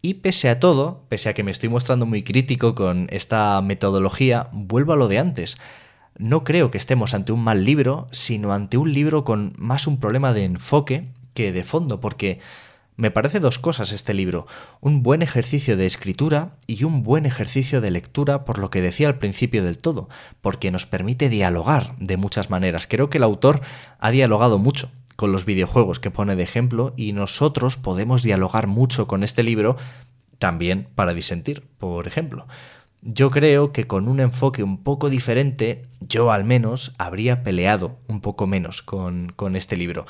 Y 0.00 0.14
pese 0.14 0.48
a 0.48 0.60
todo, 0.60 1.04
pese 1.10 1.28
a 1.28 1.34
que 1.34 1.42
me 1.42 1.50
estoy 1.50 1.68
mostrando 1.68 2.06
muy 2.06 2.22
crítico 2.22 2.74
con 2.74 3.06
esta 3.10 3.60
metodología, 3.60 4.48
vuelvo 4.50 4.94
a 4.94 4.96
lo 4.96 5.08
de 5.08 5.18
antes. 5.18 5.58
No 6.16 6.42
creo 6.42 6.70
que 6.70 6.78
estemos 6.78 7.12
ante 7.12 7.30
un 7.30 7.44
mal 7.44 7.66
libro, 7.66 8.06
sino 8.12 8.54
ante 8.54 8.78
un 8.78 8.94
libro 8.94 9.24
con 9.24 9.52
más 9.58 9.86
un 9.86 10.00
problema 10.00 10.32
de 10.32 10.44
enfoque 10.44 11.08
que 11.34 11.52
de 11.52 11.64
fondo, 11.64 12.00
porque 12.00 12.40
me 12.96 13.10
parece 13.10 13.40
dos 13.40 13.58
cosas 13.58 13.90
este 13.92 14.14
libro, 14.14 14.46
un 14.80 15.02
buen 15.02 15.22
ejercicio 15.22 15.76
de 15.76 15.86
escritura 15.86 16.56
y 16.66 16.84
un 16.84 17.02
buen 17.02 17.26
ejercicio 17.26 17.80
de 17.80 17.90
lectura 17.90 18.44
por 18.44 18.58
lo 18.58 18.70
que 18.70 18.82
decía 18.82 19.08
al 19.08 19.18
principio 19.18 19.64
del 19.64 19.78
todo, 19.78 20.08
porque 20.40 20.70
nos 20.70 20.86
permite 20.86 21.28
dialogar 21.28 21.96
de 21.98 22.16
muchas 22.16 22.50
maneras. 22.50 22.86
Creo 22.86 23.10
que 23.10 23.18
el 23.18 23.24
autor 23.24 23.60
ha 23.98 24.10
dialogado 24.12 24.58
mucho 24.58 24.90
con 25.16 25.32
los 25.32 25.44
videojuegos 25.44 25.98
que 25.98 26.12
pone 26.12 26.36
de 26.36 26.44
ejemplo 26.44 26.94
y 26.96 27.12
nosotros 27.12 27.76
podemos 27.76 28.22
dialogar 28.22 28.68
mucho 28.68 29.08
con 29.08 29.24
este 29.24 29.42
libro 29.42 29.76
también 30.38 30.88
para 30.94 31.14
disentir, 31.14 31.64
por 31.78 32.06
ejemplo. 32.06 32.46
Yo 33.02 33.30
creo 33.30 33.72
que 33.72 33.86
con 33.86 34.08
un 34.08 34.20
enfoque 34.20 34.62
un 34.62 34.82
poco 34.82 35.10
diferente, 35.10 35.82
yo 36.00 36.30
al 36.30 36.44
menos 36.44 36.94
habría 36.96 37.42
peleado 37.42 37.98
un 38.08 38.20
poco 38.20 38.46
menos 38.46 38.82
con, 38.82 39.32
con 39.36 39.56
este 39.56 39.76
libro, 39.76 40.06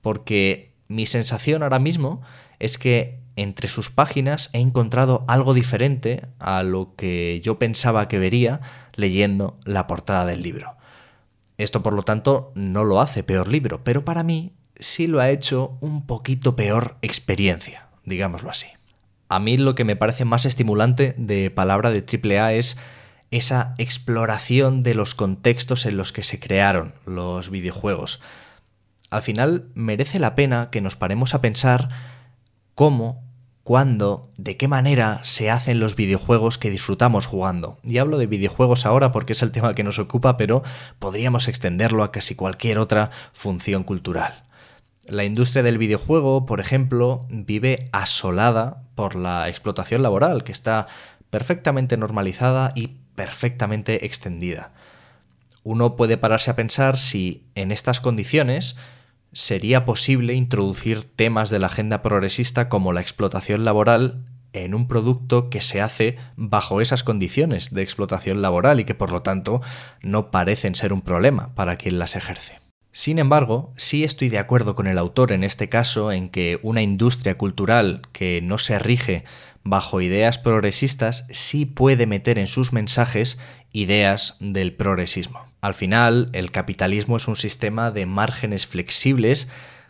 porque 0.00 0.73
mi 0.88 1.06
sensación 1.06 1.62
ahora 1.62 1.78
mismo 1.78 2.22
es 2.58 2.78
que 2.78 3.20
entre 3.36 3.68
sus 3.68 3.90
páginas 3.90 4.50
he 4.52 4.60
encontrado 4.60 5.24
algo 5.28 5.54
diferente 5.54 6.26
a 6.38 6.62
lo 6.62 6.94
que 6.96 7.40
yo 7.42 7.58
pensaba 7.58 8.08
que 8.08 8.18
vería 8.18 8.60
leyendo 8.94 9.58
la 9.64 9.86
portada 9.86 10.26
del 10.26 10.42
libro. 10.42 10.76
Esto 11.58 11.82
por 11.82 11.94
lo 11.94 12.02
tanto 12.02 12.52
no 12.54 12.84
lo 12.84 13.00
hace 13.00 13.22
peor 13.22 13.48
libro, 13.48 13.82
pero 13.84 14.04
para 14.04 14.22
mí 14.22 14.52
sí 14.78 15.06
lo 15.06 15.20
ha 15.20 15.30
hecho 15.30 15.78
un 15.80 16.06
poquito 16.06 16.56
peor 16.56 16.96
experiencia, 17.02 17.88
digámoslo 18.04 18.50
así. 18.50 18.66
A 19.28 19.38
mí 19.38 19.56
lo 19.56 19.74
que 19.74 19.84
me 19.84 19.96
parece 19.96 20.24
más 20.24 20.44
estimulante 20.44 21.14
de 21.16 21.50
palabra 21.50 21.90
de 21.90 22.04
AAA 22.04 22.54
es 22.54 22.76
esa 23.30 23.74
exploración 23.78 24.80
de 24.80 24.94
los 24.94 25.14
contextos 25.14 25.86
en 25.86 25.96
los 25.96 26.12
que 26.12 26.22
se 26.22 26.38
crearon 26.38 26.94
los 27.04 27.50
videojuegos 27.50 28.20
al 29.14 29.22
final 29.22 29.68
merece 29.74 30.18
la 30.18 30.34
pena 30.34 30.70
que 30.70 30.80
nos 30.80 30.96
paremos 30.96 31.34
a 31.34 31.40
pensar 31.40 31.88
cómo, 32.74 33.22
cuándo, 33.62 34.32
de 34.36 34.56
qué 34.56 34.66
manera 34.66 35.20
se 35.22 35.52
hacen 35.52 35.78
los 35.78 35.94
videojuegos 35.94 36.58
que 36.58 36.68
disfrutamos 36.68 37.26
jugando. 37.26 37.78
Y 37.84 37.98
hablo 37.98 38.18
de 38.18 38.26
videojuegos 38.26 38.86
ahora 38.86 39.12
porque 39.12 39.34
es 39.34 39.42
el 39.42 39.52
tema 39.52 39.72
que 39.74 39.84
nos 39.84 40.00
ocupa, 40.00 40.36
pero 40.36 40.64
podríamos 40.98 41.46
extenderlo 41.46 42.02
a 42.02 42.10
casi 42.10 42.34
cualquier 42.34 42.80
otra 42.80 43.10
función 43.32 43.84
cultural. 43.84 44.42
La 45.06 45.24
industria 45.24 45.62
del 45.62 45.78
videojuego, 45.78 46.44
por 46.44 46.58
ejemplo, 46.58 47.26
vive 47.28 47.90
asolada 47.92 48.82
por 48.96 49.14
la 49.14 49.48
explotación 49.48 50.02
laboral, 50.02 50.42
que 50.42 50.50
está 50.50 50.88
perfectamente 51.30 51.96
normalizada 51.96 52.72
y 52.74 52.96
perfectamente 53.14 54.06
extendida. 54.06 54.72
Uno 55.62 55.94
puede 55.94 56.16
pararse 56.16 56.50
a 56.50 56.56
pensar 56.56 56.98
si 56.98 57.44
en 57.54 57.70
estas 57.70 58.00
condiciones 58.00 58.74
sería 59.34 59.84
posible 59.84 60.32
introducir 60.34 61.04
temas 61.04 61.50
de 61.50 61.58
la 61.58 61.66
agenda 61.66 62.00
progresista 62.02 62.68
como 62.68 62.92
la 62.92 63.00
explotación 63.02 63.64
laboral 63.64 64.24
en 64.54 64.74
un 64.74 64.88
producto 64.88 65.50
que 65.50 65.60
se 65.60 65.80
hace 65.80 66.16
bajo 66.36 66.80
esas 66.80 67.02
condiciones 67.02 67.74
de 67.74 67.82
explotación 67.82 68.40
laboral 68.40 68.80
y 68.80 68.84
que 68.84 68.94
por 68.94 69.10
lo 69.10 69.22
tanto 69.22 69.60
no 70.00 70.30
parecen 70.30 70.74
ser 70.74 70.92
un 70.92 71.02
problema 71.02 71.54
para 71.54 71.76
quien 71.76 71.98
las 71.98 72.16
ejerce. 72.16 72.60
Sin 72.92 73.18
embargo, 73.18 73.72
sí 73.76 74.04
estoy 74.04 74.28
de 74.28 74.38
acuerdo 74.38 74.76
con 74.76 74.86
el 74.86 74.98
autor 74.98 75.32
en 75.32 75.42
este 75.42 75.68
caso 75.68 76.12
en 76.12 76.28
que 76.28 76.60
una 76.62 76.80
industria 76.80 77.36
cultural 77.36 78.02
que 78.12 78.40
no 78.40 78.56
se 78.56 78.78
rige 78.78 79.24
bajo 79.64 80.00
ideas 80.00 80.38
progresistas 80.38 81.26
sí 81.30 81.64
puede 81.64 82.06
meter 82.06 82.38
en 82.38 82.46
sus 82.46 82.72
mensajes 82.72 83.38
ideas 83.72 84.36
del 84.38 84.74
progresismo. 84.74 85.44
Al 85.60 85.74
final, 85.74 86.28
el 86.32 86.50
capitalismo 86.50 87.16
es 87.16 87.26
un 87.26 87.36
sistema 87.36 87.90
de 87.90 88.06
márgenes 88.06 88.66
flexibles 88.66 89.48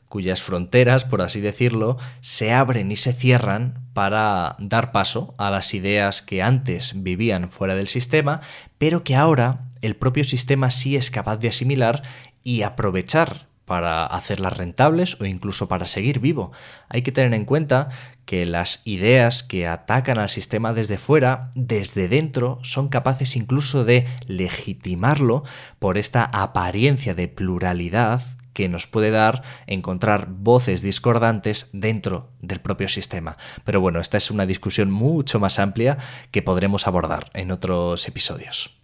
cuyas 0.08 0.42
fronteras, 0.42 1.04
por 1.04 1.22
así 1.22 1.40
decirlo, 1.40 1.98
se 2.20 2.52
abren 2.52 2.92
y 2.92 2.96
se 2.96 3.12
cierran 3.12 3.80
para 3.94 4.54
dar 4.60 4.92
paso 4.92 5.34
a 5.38 5.50
las 5.50 5.74
ideas 5.74 6.22
que 6.22 6.40
antes 6.40 6.92
vivían 7.02 7.50
fuera 7.50 7.74
del 7.74 7.88
sistema, 7.88 8.40
pero 8.78 9.02
que 9.02 9.16
ahora 9.16 9.64
el 9.82 9.96
propio 9.96 10.22
sistema 10.22 10.70
sí 10.70 10.94
es 10.94 11.10
capaz 11.10 11.38
de 11.38 11.48
asimilar 11.48 12.04
y 12.44 12.62
aprovechar 12.62 13.48
para 13.64 14.04
hacerlas 14.04 14.56
rentables 14.56 15.20
o 15.20 15.24
incluso 15.24 15.68
para 15.68 15.86
seguir 15.86 16.20
vivo. 16.20 16.52
Hay 16.88 17.02
que 17.02 17.12
tener 17.12 17.34
en 17.34 17.44
cuenta 17.44 17.88
que 18.24 18.46
las 18.46 18.80
ideas 18.84 19.42
que 19.42 19.66
atacan 19.66 20.18
al 20.18 20.30
sistema 20.30 20.72
desde 20.72 20.98
fuera, 20.98 21.50
desde 21.54 22.08
dentro, 22.08 22.58
son 22.62 22.88
capaces 22.88 23.36
incluso 23.36 23.84
de 23.84 24.06
legitimarlo 24.26 25.44
por 25.78 25.98
esta 25.98 26.24
apariencia 26.24 27.14
de 27.14 27.28
pluralidad 27.28 28.22
que 28.54 28.68
nos 28.68 28.86
puede 28.86 29.10
dar 29.10 29.42
encontrar 29.66 30.28
voces 30.30 30.80
discordantes 30.80 31.68
dentro 31.72 32.30
del 32.40 32.60
propio 32.60 32.88
sistema. 32.88 33.36
Pero 33.64 33.80
bueno, 33.80 34.00
esta 34.00 34.16
es 34.16 34.30
una 34.30 34.46
discusión 34.46 34.90
mucho 34.90 35.40
más 35.40 35.58
amplia 35.58 35.98
que 36.30 36.40
podremos 36.40 36.86
abordar 36.86 37.30
en 37.34 37.50
otros 37.50 38.06
episodios. 38.08 38.83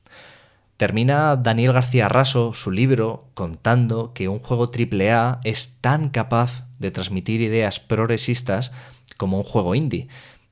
Termina 0.81 1.37
Daniel 1.37 1.75
García 1.75 2.09
Raso 2.09 2.55
su 2.55 2.71
libro 2.71 3.29
contando 3.35 4.15
que 4.15 4.29
un 4.31 4.39
juego 4.39 4.65
AAA 4.65 5.41
es 5.45 5.77
tan 5.83 6.09
capaz 6.09 6.65
de 6.79 6.91
transmitir 6.91 7.43
ideas 7.43 7.81
progresistas 7.81 8.73
como 9.19 9.37
un 9.37 9.45
juego 9.45 9.75
indie. 9.75 10.09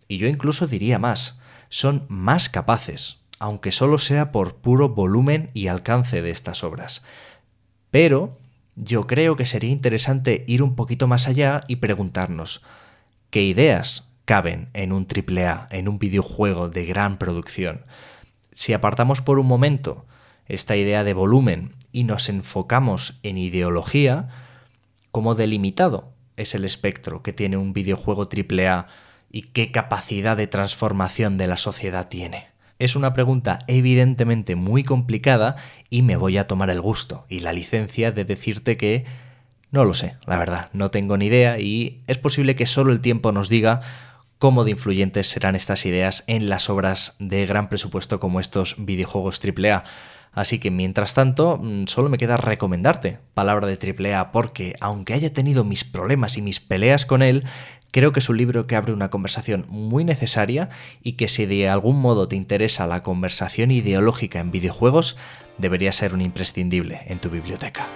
Y 0.07 0.19
yo 0.19 0.27
incluso 0.27 0.67
diría 0.67 0.99
más, 0.99 1.39
son 1.71 2.05
más 2.09 2.51
capaces, 2.51 3.21
aunque 3.39 3.73
solo 3.73 3.97
sea 3.97 4.31
por 4.31 4.57
puro 4.57 4.91
volumen 4.91 5.51
y 5.55 5.69
alcance 5.69 6.21
de 6.21 6.29
estas 6.29 6.63
obras. 6.63 7.03
Pero 7.91 8.37
yo 8.77 9.07
creo 9.07 9.35
que 9.35 9.47
sería 9.47 9.71
interesante 9.71 10.45
ir 10.47 10.63
un 10.63 10.77
poquito 10.77 11.07
más 11.07 11.27
allá 11.27 11.63
y 11.69 11.77
preguntarnos, 11.77 12.61
¿qué 13.31 13.45
ideas 13.45 14.11
caben 14.27 14.69
en 14.75 14.93
un 14.93 15.07
AAA, 15.07 15.69
en 15.71 15.89
un 15.89 15.99
videojuego 15.99 16.69
de 16.69 16.85
gran 16.85 17.17
producción? 17.17 17.87
Si 18.53 18.75
apartamos 18.75 19.23
por 19.23 19.39
un 19.39 19.47
momento 19.47 20.05
esta 20.49 20.77
idea 20.77 21.05
de 21.05 21.13
volumen 21.13 21.75
y 21.93 22.05
nos 22.05 22.29
enfocamos 22.29 23.19
en 23.23 23.39
ideología, 23.39 24.29
¿cómo 25.11 25.35
delimitado 25.35 26.13
es 26.37 26.55
el 26.55 26.65
espectro 26.65 27.23
que 27.23 27.33
tiene 27.33 27.57
un 27.57 27.73
videojuego 27.73 28.29
AAA 28.29 28.87
y 29.31 29.43
qué 29.43 29.73
capacidad 29.73 30.37
de 30.37 30.47
transformación 30.47 31.39
de 31.39 31.47
la 31.47 31.57
sociedad 31.57 32.09
tiene? 32.09 32.49
Es 32.79 32.95
una 32.95 33.13
pregunta 33.13 33.59
evidentemente 33.67 34.55
muy 34.55 34.85
complicada 34.85 35.57
y 35.91 36.03
me 36.03 36.17
voy 36.17 36.39
a 36.39 36.47
tomar 36.47 36.71
el 36.71 36.81
gusto 36.81 37.27
y 37.29 37.41
la 37.41 37.53
licencia 37.53 38.13
de 38.13 38.25
decirte 38.25 38.77
que 38.77 39.05
no 39.71 39.85
lo 39.85 39.95
sé, 39.95 40.17
la 40.27 40.39
verdad, 40.39 40.71
no 40.73 40.91
tengo 40.91 41.17
ni 41.17 41.27
idea 41.27 41.59
y 41.59 42.03
es 42.07 42.17
posible 42.19 42.57
que 42.57 42.67
solo 42.67 42.93
el 42.93 43.01
tiempo 43.01 43.33
nos 43.33 43.49
diga 43.49 43.83
cómo 44.39 44.65
de 44.65 44.71
influyentes 44.71 45.29
serán 45.29 45.57
estas 45.57 45.85
ideas 45.85 46.25
en 46.27 46.49
las 46.49 46.71
obras 46.71 47.17
de 47.19 47.45
gran 47.45 47.69
presupuesto 47.69 48.21
como 48.21 48.41
estos 48.41 48.77
videojuegos 48.79 49.41
AAA. 49.45 49.85
Así 50.33 50.59
que 50.59 50.71
mientras 50.71 51.15
tanto, 51.15 51.59
mm, 51.63 51.87
solo 51.87 52.09
me 52.09 52.19
queda 52.19 52.37
recomendarte 52.37 53.19
Palabra 53.35 53.67
de 53.67 53.77
AAA 53.77 54.33
porque, 54.33 54.75
aunque 54.81 55.15
haya 55.15 55.33
tenido 55.33 55.65
mis 55.65 55.85
problemas 55.85 56.37
y 56.37 56.43
mis 56.43 56.61
peleas 56.61 57.07
con 57.07 57.23
él, 57.23 57.45
creo 57.91 58.13
que 58.13 58.21
es 58.21 58.29
un 58.29 58.37
libro 58.37 58.67
que 58.67 58.77
abre 58.77 58.93
una 58.93 59.11
conversación 59.11 59.67
muy 59.69 60.05
necesaria 60.05 60.69
y 61.03 61.13
que 61.13 61.29
si 61.29 61.47
de 61.47 61.69
algún 61.69 62.01
modo 62.01 62.29
te 62.29 62.37
interesa 62.37 62.87
la 62.87 63.03
conversación 63.03 63.71
ideológica 63.71 64.41
en 64.41 64.51
videojuegos, 64.51 65.17
debería 65.57 65.93
ser 65.93 66.15
un 66.15 66.21
imprescindible 66.21 67.01
en 67.07 67.19
tu 67.19 67.31
biblioteca. 67.31 67.87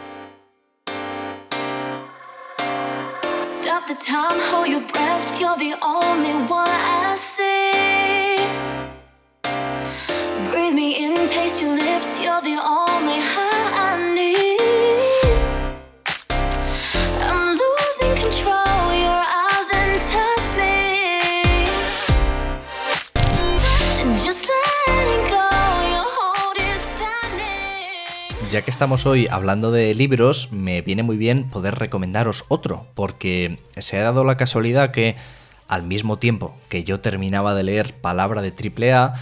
Ya 28.52 28.60
que 28.60 28.70
estamos 28.70 29.06
hoy 29.06 29.28
hablando 29.28 29.72
de 29.72 29.94
libros, 29.94 30.52
me 30.52 30.82
viene 30.82 31.02
muy 31.02 31.16
bien 31.16 31.48
poder 31.48 31.76
recomendaros 31.76 32.44
otro, 32.48 32.86
porque 32.94 33.58
se 33.78 33.96
ha 33.96 34.02
dado 34.02 34.24
la 34.24 34.36
casualidad 34.36 34.90
que 34.90 35.16
al 35.68 35.84
mismo 35.84 36.18
tiempo 36.18 36.54
que 36.68 36.84
yo 36.84 37.00
terminaba 37.00 37.54
de 37.54 37.62
leer 37.62 37.94
Palabra 37.94 38.42
de 38.42 38.52
AAA, 38.52 39.04
a 39.06 39.14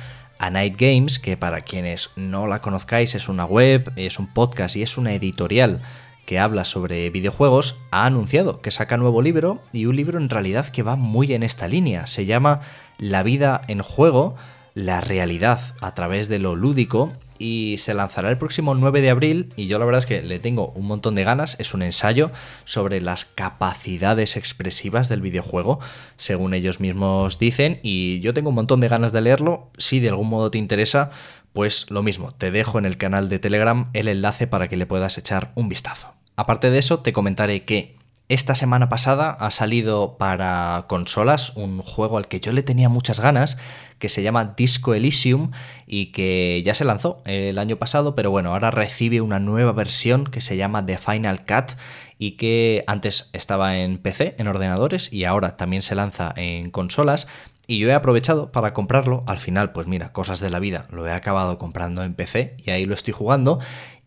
Night 0.49 0.77
Games, 0.79 1.19
que 1.19 1.37
para 1.37 1.61
quienes 1.61 2.11
no 2.17 2.47
la 2.47 2.61
conozcáis 2.61 3.15
es 3.15 3.29
una 3.29 3.45
web, 3.45 3.93
es 3.97 4.19
un 4.19 4.29
podcast 4.29 4.77
y 4.77 4.83
es 4.83 4.97
una 4.97 5.13
editorial 5.13 5.83
que 6.25 6.39
habla 6.39 6.65
sobre 6.65 7.11
videojuegos, 7.11 7.77
ha 7.91 8.07
anunciado 8.07 8.63
que 8.63 8.71
saca 8.71 8.97
nuevo 8.97 9.21
libro 9.21 9.61
y 9.73 9.87
un 9.87 9.97
libro 9.97 10.19
en 10.19 10.31
realidad 10.31 10.69
que 10.69 10.85
va 10.85 10.97
muy 10.97 11.35
en 11.35 11.43
esta 11.43 11.69
línea. 11.69 12.07
Se 12.07 12.25
llama 12.25 12.61
La 12.99 13.23
vida 13.23 13.63
en 13.69 13.83
juego, 13.83 14.37
la 14.75 15.01
realidad 15.01 15.61
a 15.81 15.95
través 15.95 16.29
de 16.29 16.39
lo 16.39 16.55
lúdico 16.55 17.13
y 17.41 17.79
se 17.79 17.95
lanzará 17.95 18.31
el 18.31 18.39
próximo 18.39 18.75
9 18.75 19.01
de 19.01 19.11
abril 19.11 19.53
y 19.57 19.67
yo 19.67 19.79
la 19.79 19.87
verdad 19.87 20.01
es 20.01 20.07
que 20.07 20.23
le 20.23 20.39
tengo 20.39 20.69
un 20.77 20.87
montón 20.87 21.15
de 21.17 21.25
ganas. 21.25 21.57
Es 21.59 21.75
un 21.75 21.83
ensayo 21.83 22.31
sobre 22.65 23.01
las 23.01 23.25
capacidades 23.25 24.37
expresivas 24.37 25.09
del 25.09 25.23
videojuego, 25.23 25.81
según 26.17 26.55
ellos 26.55 26.79
mismos 26.79 27.39
dicen, 27.39 27.81
y 27.83 28.21
yo 28.21 28.35
tengo 28.35 28.51
un 28.51 28.55
montón 28.55 28.81
de 28.81 28.89
ganas 28.89 29.13
de 29.13 29.23
leerlo. 29.23 29.71
Si 29.79 29.99
de 29.99 30.11
algún 30.11 30.29
modo 30.29 30.51
te 30.51 30.59
interesa, 30.59 31.11
pues 31.53 31.91
lo 31.91 32.03
mismo, 32.03 32.33
te 32.33 32.51
dejo 32.51 32.79
en 32.79 32.85
el 32.85 32.99
canal 32.99 33.29
de 33.29 33.39
Telegram 33.39 33.91
el 33.95 34.09
enlace 34.09 34.47
para 34.47 34.69
que 34.69 34.77
le 34.77 34.87
puedas 34.87 35.19
echar 35.19 35.53
un 35.55 35.69
vistazo. 35.69 36.15
Aparte 36.37 36.71
de 36.71 36.79
eso, 36.79 37.01
te 37.01 37.13
comentaré 37.13 37.65
que 37.65 38.00
esta 38.31 38.55
semana 38.55 38.89
pasada 38.89 39.33
ha 39.33 39.51
salido 39.51 40.17
para 40.17 40.85
consolas 40.87 41.51
un 41.57 41.83
juego 41.83 42.17
al 42.17 42.29
que 42.29 42.39
yo 42.39 42.53
le 42.53 42.63
tenía 42.63 42.89
muchas 42.89 43.19
ganas, 43.19 43.59
que 43.99 44.09
se 44.09 44.23
llama 44.23 44.55
Disco 44.57 44.95
Elysium 44.95 45.51
y 45.85 46.13
que 46.13 46.63
ya 46.65 46.75
se 46.75 46.85
lanzó 46.85 47.23
el 47.27 47.59
año 47.59 47.75
pasado, 47.75 48.15
pero 48.15 48.31
bueno, 48.31 48.53
ahora 48.53 48.71
recibe 48.71 49.21
una 49.21 49.41
nueva 49.41 49.73
versión 49.73 50.27
que 50.27 50.41
se 50.41 50.57
llama 50.57 50.87
The 50.87 50.97
Final 50.97 51.45
Cut 51.45 51.73
y 52.19 52.33
que 52.33 52.85
antes 52.87 53.31
estaba 53.33 53.79
en 53.79 53.99
PC, 53.99 54.37
en 54.39 54.47
ordenadores, 54.47 55.13
y 55.13 55.25
ahora 55.25 55.57
también 55.57 55.83
se 55.83 55.97
lanza 55.97 56.33
en 56.37 56.71
consolas. 56.71 57.27
Y 57.67 57.79
yo 57.79 57.89
he 57.89 57.95
aprovechado 57.95 58.51
para 58.51 58.73
comprarlo. 58.73 59.23
Al 59.29 59.39
final, 59.39 59.71
pues 59.71 59.87
mira, 59.87 60.13
cosas 60.13 60.41
de 60.41 60.51
la 60.51 60.59
vida, 60.59 60.87
lo 60.91 61.07
he 61.07 61.13
acabado 61.13 61.57
comprando 61.57 62.03
en 62.03 62.15
PC 62.15 62.57
y 62.59 62.71
ahí 62.71 62.85
lo 62.85 62.95
estoy 62.95 63.13
jugando 63.13 63.61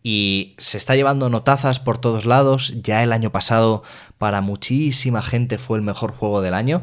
y 0.06 0.54
se 0.58 0.76
está 0.76 0.94
llevando 0.94 1.30
notazas 1.30 1.80
por 1.80 1.98
todos 1.98 2.26
lados. 2.26 2.74
Ya 2.82 3.02
el 3.02 3.12
año 3.12 3.32
pasado 3.32 3.82
para 4.18 4.42
muchísima 4.42 5.22
gente 5.22 5.58
fue 5.58 5.78
el 5.78 5.82
mejor 5.82 6.12
juego 6.12 6.42
del 6.42 6.54
año 6.54 6.82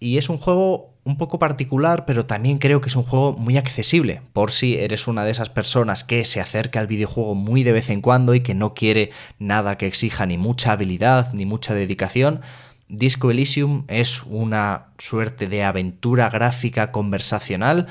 y 0.00 0.18
es 0.18 0.28
un 0.28 0.36
juego 0.36 0.90
un 1.04 1.16
poco 1.16 1.38
particular, 1.38 2.04
pero 2.04 2.26
también 2.26 2.58
creo 2.58 2.80
que 2.80 2.88
es 2.88 2.96
un 2.96 3.04
juego 3.04 3.32
muy 3.34 3.56
accesible, 3.56 4.22
por 4.32 4.50
si 4.50 4.76
eres 4.76 5.06
una 5.06 5.24
de 5.24 5.30
esas 5.30 5.48
personas 5.48 6.02
que 6.02 6.24
se 6.24 6.40
acerca 6.40 6.80
al 6.80 6.88
videojuego 6.88 7.36
muy 7.36 7.62
de 7.62 7.70
vez 7.70 7.90
en 7.90 8.00
cuando 8.00 8.34
y 8.34 8.40
que 8.40 8.54
no 8.54 8.74
quiere 8.74 9.12
nada 9.38 9.78
que 9.78 9.86
exija 9.86 10.26
ni 10.26 10.36
mucha 10.36 10.72
habilidad 10.72 11.32
ni 11.32 11.46
mucha 11.46 11.74
dedicación. 11.74 12.40
Disco 12.88 13.30
Elysium 13.30 13.84
es 13.86 14.24
una 14.24 14.86
suerte 14.98 15.46
de 15.46 15.62
aventura 15.62 16.28
gráfica 16.28 16.90
conversacional, 16.90 17.86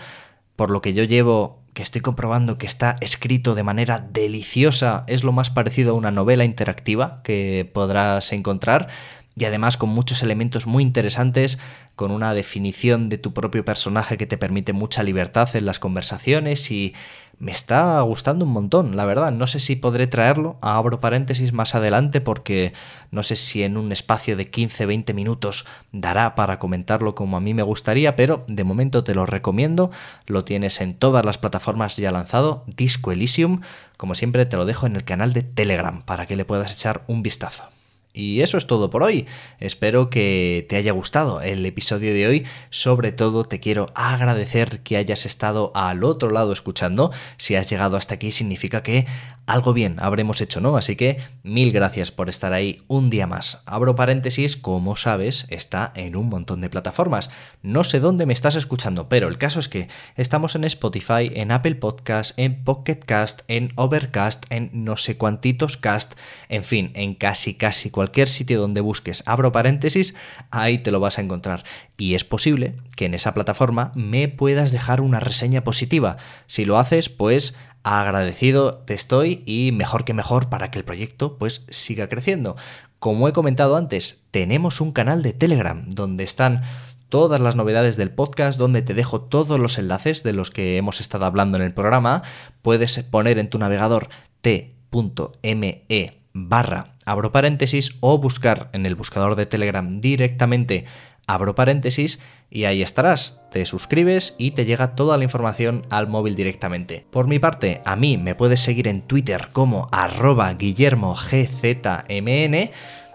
por 0.57 0.69
lo 0.69 0.81
que 0.81 0.93
yo 0.93 1.05
llevo 1.05 1.64
que 1.75 1.83
estoy 1.83 2.01
comprobando 2.01 2.57
que 2.57 2.65
está 2.65 2.95
escrito 3.01 3.53
de 3.53 3.61
manera 3.61 3.99
deliciosa, 3.99 5.03
es 5.07 5.23
lo 5.23 5.33
más 5.33 5.51
parecido 5.51 5.91
a 5.91 5.95
una 5.95 6.09
novela 6.09 6.45
interactiva 6.45 7.21
que 7.21 7.69
podrás 7.71 8.31
encontrar 8.31 8.87
y 9.35 9.43
además 9.43 9.75
con 9.75 9.89
muchos 9.89 10.23
elementos 10.23 10.65
muy 10.65 10.81
interesantes, 10.81 11.59
con 11.95 12.11
una 12.11 12.33
definición 12.33 13.09
de 13.09 13.17
tu 13.17 13.33
propio 13.33 13.65
personaje 13.65 14.17
que 14.17 14.25
te 14.25 14.37
permite 14.37 14.71
mucha 14.71 15.03
libertad 15.03 15.53
en 15.55 15.65
las 15.65 15.79
conversaciones 15.79 16.71
y 16.71 16.93
me 17.37 17.51
está 17.51 17.99
gustando 18.01 18.45
un 18.45 18.51
montón, 18.51 18.95
la 18.95 19.05
verdad. 19.05 19.31
No 19.31 19.47
sé 19.47 19.59
si 19.59 19.75
podré 19.75 20.07
traerlo, 20.07 20.57
abro 20.61 20.99
paréntesis 20.99 21.53
más 21.53 21.75
adelante 21.75 22.21
porque 22.21 22.73
no 23.11 23.23
sé 23.23 23.35
si 23.35 23.63
en 23.63 23.77
un 23.77 23.91
espacio 23.91 24.37
de 24.37 24.49
15-20 24.49 25.13
minutos 25.13 25.65
dará 25.91 26.35
para 26.35 26.59
comentarlo 26.59 27.15
como 27.15 27.37
a 27.37 27.41
mí 27.41 27.53
me 27.53 27.63
gustaría, 27.63 28.15
pero 28.15 28.45
de 28.47 28.63
momento 28.63 29.03
te 29.03 29.15
lo 29.15 29.25
recomiendo. 29.25 29.91
Lo 30.25 30.45
tienes 30.45 30.81
en 30.81 30.93
todas 30.93 31.25
las 31.25 31.37
plataformas 31.37 31.97
ya 31.97 32.11
lanzado, 32.11 32.63
Disco 32.67 33.11
Elysium. 33.11 33.61
Como 33.97 34.15
siempre 34.15 34.45
te 34.45 34.57
lo 34.57 34.65
dejo 34.65 34.85
en 34.85 34.95
el 34.95 35.03
canal 35.03 35.33
de 35.33 35.43
Telegram 35.43 36.03
para 36.03 36.25
que 36.25 36.35
le 36.35 36.45
puedas 36.45 36.71
echar 36.71 37.03
un 37.07 37.21
vistazo. 37.21 37.74
Y 38.15 38.41
eso 38.41 38.57
es 38.57 38.65
todo 38.65 38.89
por 38.89 39.03
hoy. 39.03 39.25
Espero 39.59 40.09
que 40.09 40.65
te 40.69 40.77
haya 40.77 40.93
gustado 40.93 41.41
el 41.41 41.65
episodio 41.65 42.13
de 42.13 42.27
hoy. 42.27 42.45
Sobre 42.69 43.11
todo 43.11 43.43
te 43.43 43.59
quiero 43.59 43.91
agradecer 43.93 44.79
que 44.79 44.95
hayas 44.95 45.25
estado 45.25 45.73
al 45.75 46.05
otro 46.05 46.29
lado 46.29 46.53
escuchando. 46.53 47.11
Si 47.37 47.55
has 47.55 47.69
llegado 47.69 47.97
hasta 47.97 48.15
aquí 48.15 48.31
significa 48.31 48.83
que 48.83 49.05
algo 49.47 49.73
bien 49.73 49.97
habremos 49.99 50.41
hecho, 50.41 50.59
¿no? 50.59 50.75
Así 50.77 50.95
que 50.95 51.19
mil 51.43 51.71
gracias 51.71 52.11
por 52.11 52.29
estar 52.29 52.53
ahí 52.53 52.81
un 52.87 53.09
día 53.09 53.27
más. 53.27 53.61
Abro 53.65 53.95
paréntesis, 53.95 54.57
como 54.57 54.95
sabes, 54.95 55.45
está 55.49 55.91
en 55.95 56.15
un 56.15 56.29
montón 56.29 56.61
de 56.61 56.69
plataformas. 56.69 57.29
No 57.61 57.83
sé 57.83 57.99
dónde 57.99 58.25
me 58.25 58.33
estás 58.33 58.55
escuchando, 58.55 59.07
pero 59.07 59.27
el 59.27 59.37
caso 59.37 59.59
es 59.59 59.67
que 59.67 59.87
estamos 60.15 60.55
en 60.55 60.63
Spotify, 60.63 61.31
en 61.33 61.51
Apple 61.51 61.75
Podcast, 61.75 62.37
en 62.39 62.63
Pocket 62.63 62.99
Cast, 63.05 63.41
en 63.47 63.71
Overcast, 63.75 64.45
en 64.49 64.71
no 64.73 64.97
sé 64.97 65.17
cuantitos 65.17 65.77
cast, 65.77 66.13
en 66.49 66.63
fin, 66.63 66.91
en 66.95 67.13
casi 67.13 67.53
casi 67.53 67.91
cualquier 68.05 68.29
sitio 68.29 68.61
donde 68.61 68.81
busques 68.81 69.23
abro 69.25 69.51
paréntesis, 69.51 70.13
ahí 70.51 70.77
te 70.77 70.91
lo 70.91 70.99
vas 70.99 71.17
a 71.17 71.21
encontrar. 71.21 71.63
Y 71.97 72.13
es 72.13 72.23
posible 72.23 72.75
que 72.95 73.05
en 73.05 73.15
esa 73.15 73.33
plataforma 73.33 73.91
me 73.95 74.27
puedas 74.27 74.71
dejar 74.71 75.01
una 75.01 75.19
reseña 75.19 75.63
positiva. 75.63 76.17
Si 76.45 76.65
lo 76.65 76.77
haces, 76.77 77.09
pues 77.09 77.55
agradecido 77.81 78.83
te 78.85 78.93
estoy 78.93 79.43
y 79.47 79.71
mejor 79.71 80.05
que 80.05 80.13
mejor 80.13 80.49
para 80.49 80.69
que 80.69 80.77
el 80.77 80.85
proyecto 80.85 81.37
pues 81.39 81.65
siga 81.69 82.07
creciendo. 82.07 82.55
Como 82.99 83.27
he 83.27 83.33
comentado 83.33 83.75
antes, 83.75 84.25
tenemos 84.29 84.81
un 84.81 84.91
canal 84.91 85.23
de 85.23 85.33
Telegram 85.33 85.89
donde 85.89 86.23
están 86.23 86.61
todas 87.09 87.39
las 87.39 87.55
novedades 87.55 87.97
del 87.97 88.11
podcast, 88.11 88.59
donde 88.59 88.83
te 88.83 88.93
dejo 88.93 89.21
todos 89.21 89.59
los 89.59 89.79
enlaces 89.79 90.21
de 90.21 90.33
los 90.33 90.51
que 90.51 90.77
hemos 90.77 91.01
estado 91.01 91.25
hablando 91.25 91.57
en 91.57 91.63
el 91.63 91.73
programa. 91.73 92.21
Puedes 92.61 92.99
poner 93.03 93.39
en 93.39 93.49
tu 93.49 93.57
navegador 93.57 94.09
t.me 94.41 95.85
barra 96.33 96.94
abro 97.05 97.31
paréntesis 97.31 97.95
o 97.99 98.17
buscar 98.17 98.69
en 98.73 98.85
el 98.85 98.95
buscador 98.95 99.35
de 99.35 99.45
Telegram 99.45 100.01
directamente 100.01 100.85
abro 101.27 101.55
paréntesis 101.55 102.19
y 102.49 102.65
ahí 102.65 102.81
estarás. 102.81 103.39
Te 103.51 103.65
suscribes 103.65 104.35
y 104.37 104.51
te 104.51 104.65
llega 104.65 104.95
toda 104.95 105.17
la 105.17 105.23
información 105.23 105.81
al 105.89 106.07
móvil 106.07 106.35
directamente. 106.35 107.05
Por 107.11 107.27
mi 107.27 107.39
parte, 107.39 107.81
a 107.85 107.95
mí 107.95 108.17
me 108.17 108.35
puedes 108.35 108.59
seguir 108.59 108.87
en 108.87 109.01
Twitter 109.01 109.49
como 109.51 109.89
arroba 109.91 110.53
guillermogzmn 110.53 112.69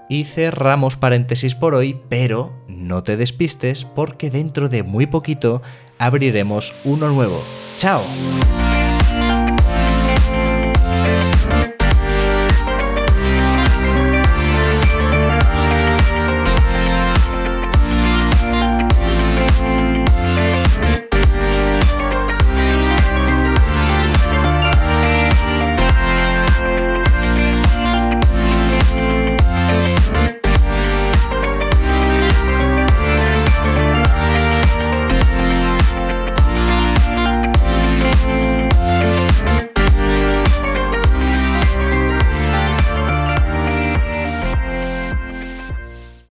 y 0.09 0.25
cerramos 0.25 0.97
paréntesis 0.97 1.55
por 1.55 1.75
hoy, 1.75 2.01
pero 2.09 2.53
no 2.67 3.05
te 3.05 3.17
despistes 3.17 3.85
porque 3.85 4.31
dentro 4.31 4.69
de 4.69 4.83
muy 4.83 5.07
poquito 5.07 5.63
abriremos 5.99 6.75
uno 6.85 7.09
nuevo. 7.11 7.41
¡Chao! 7.79 8.03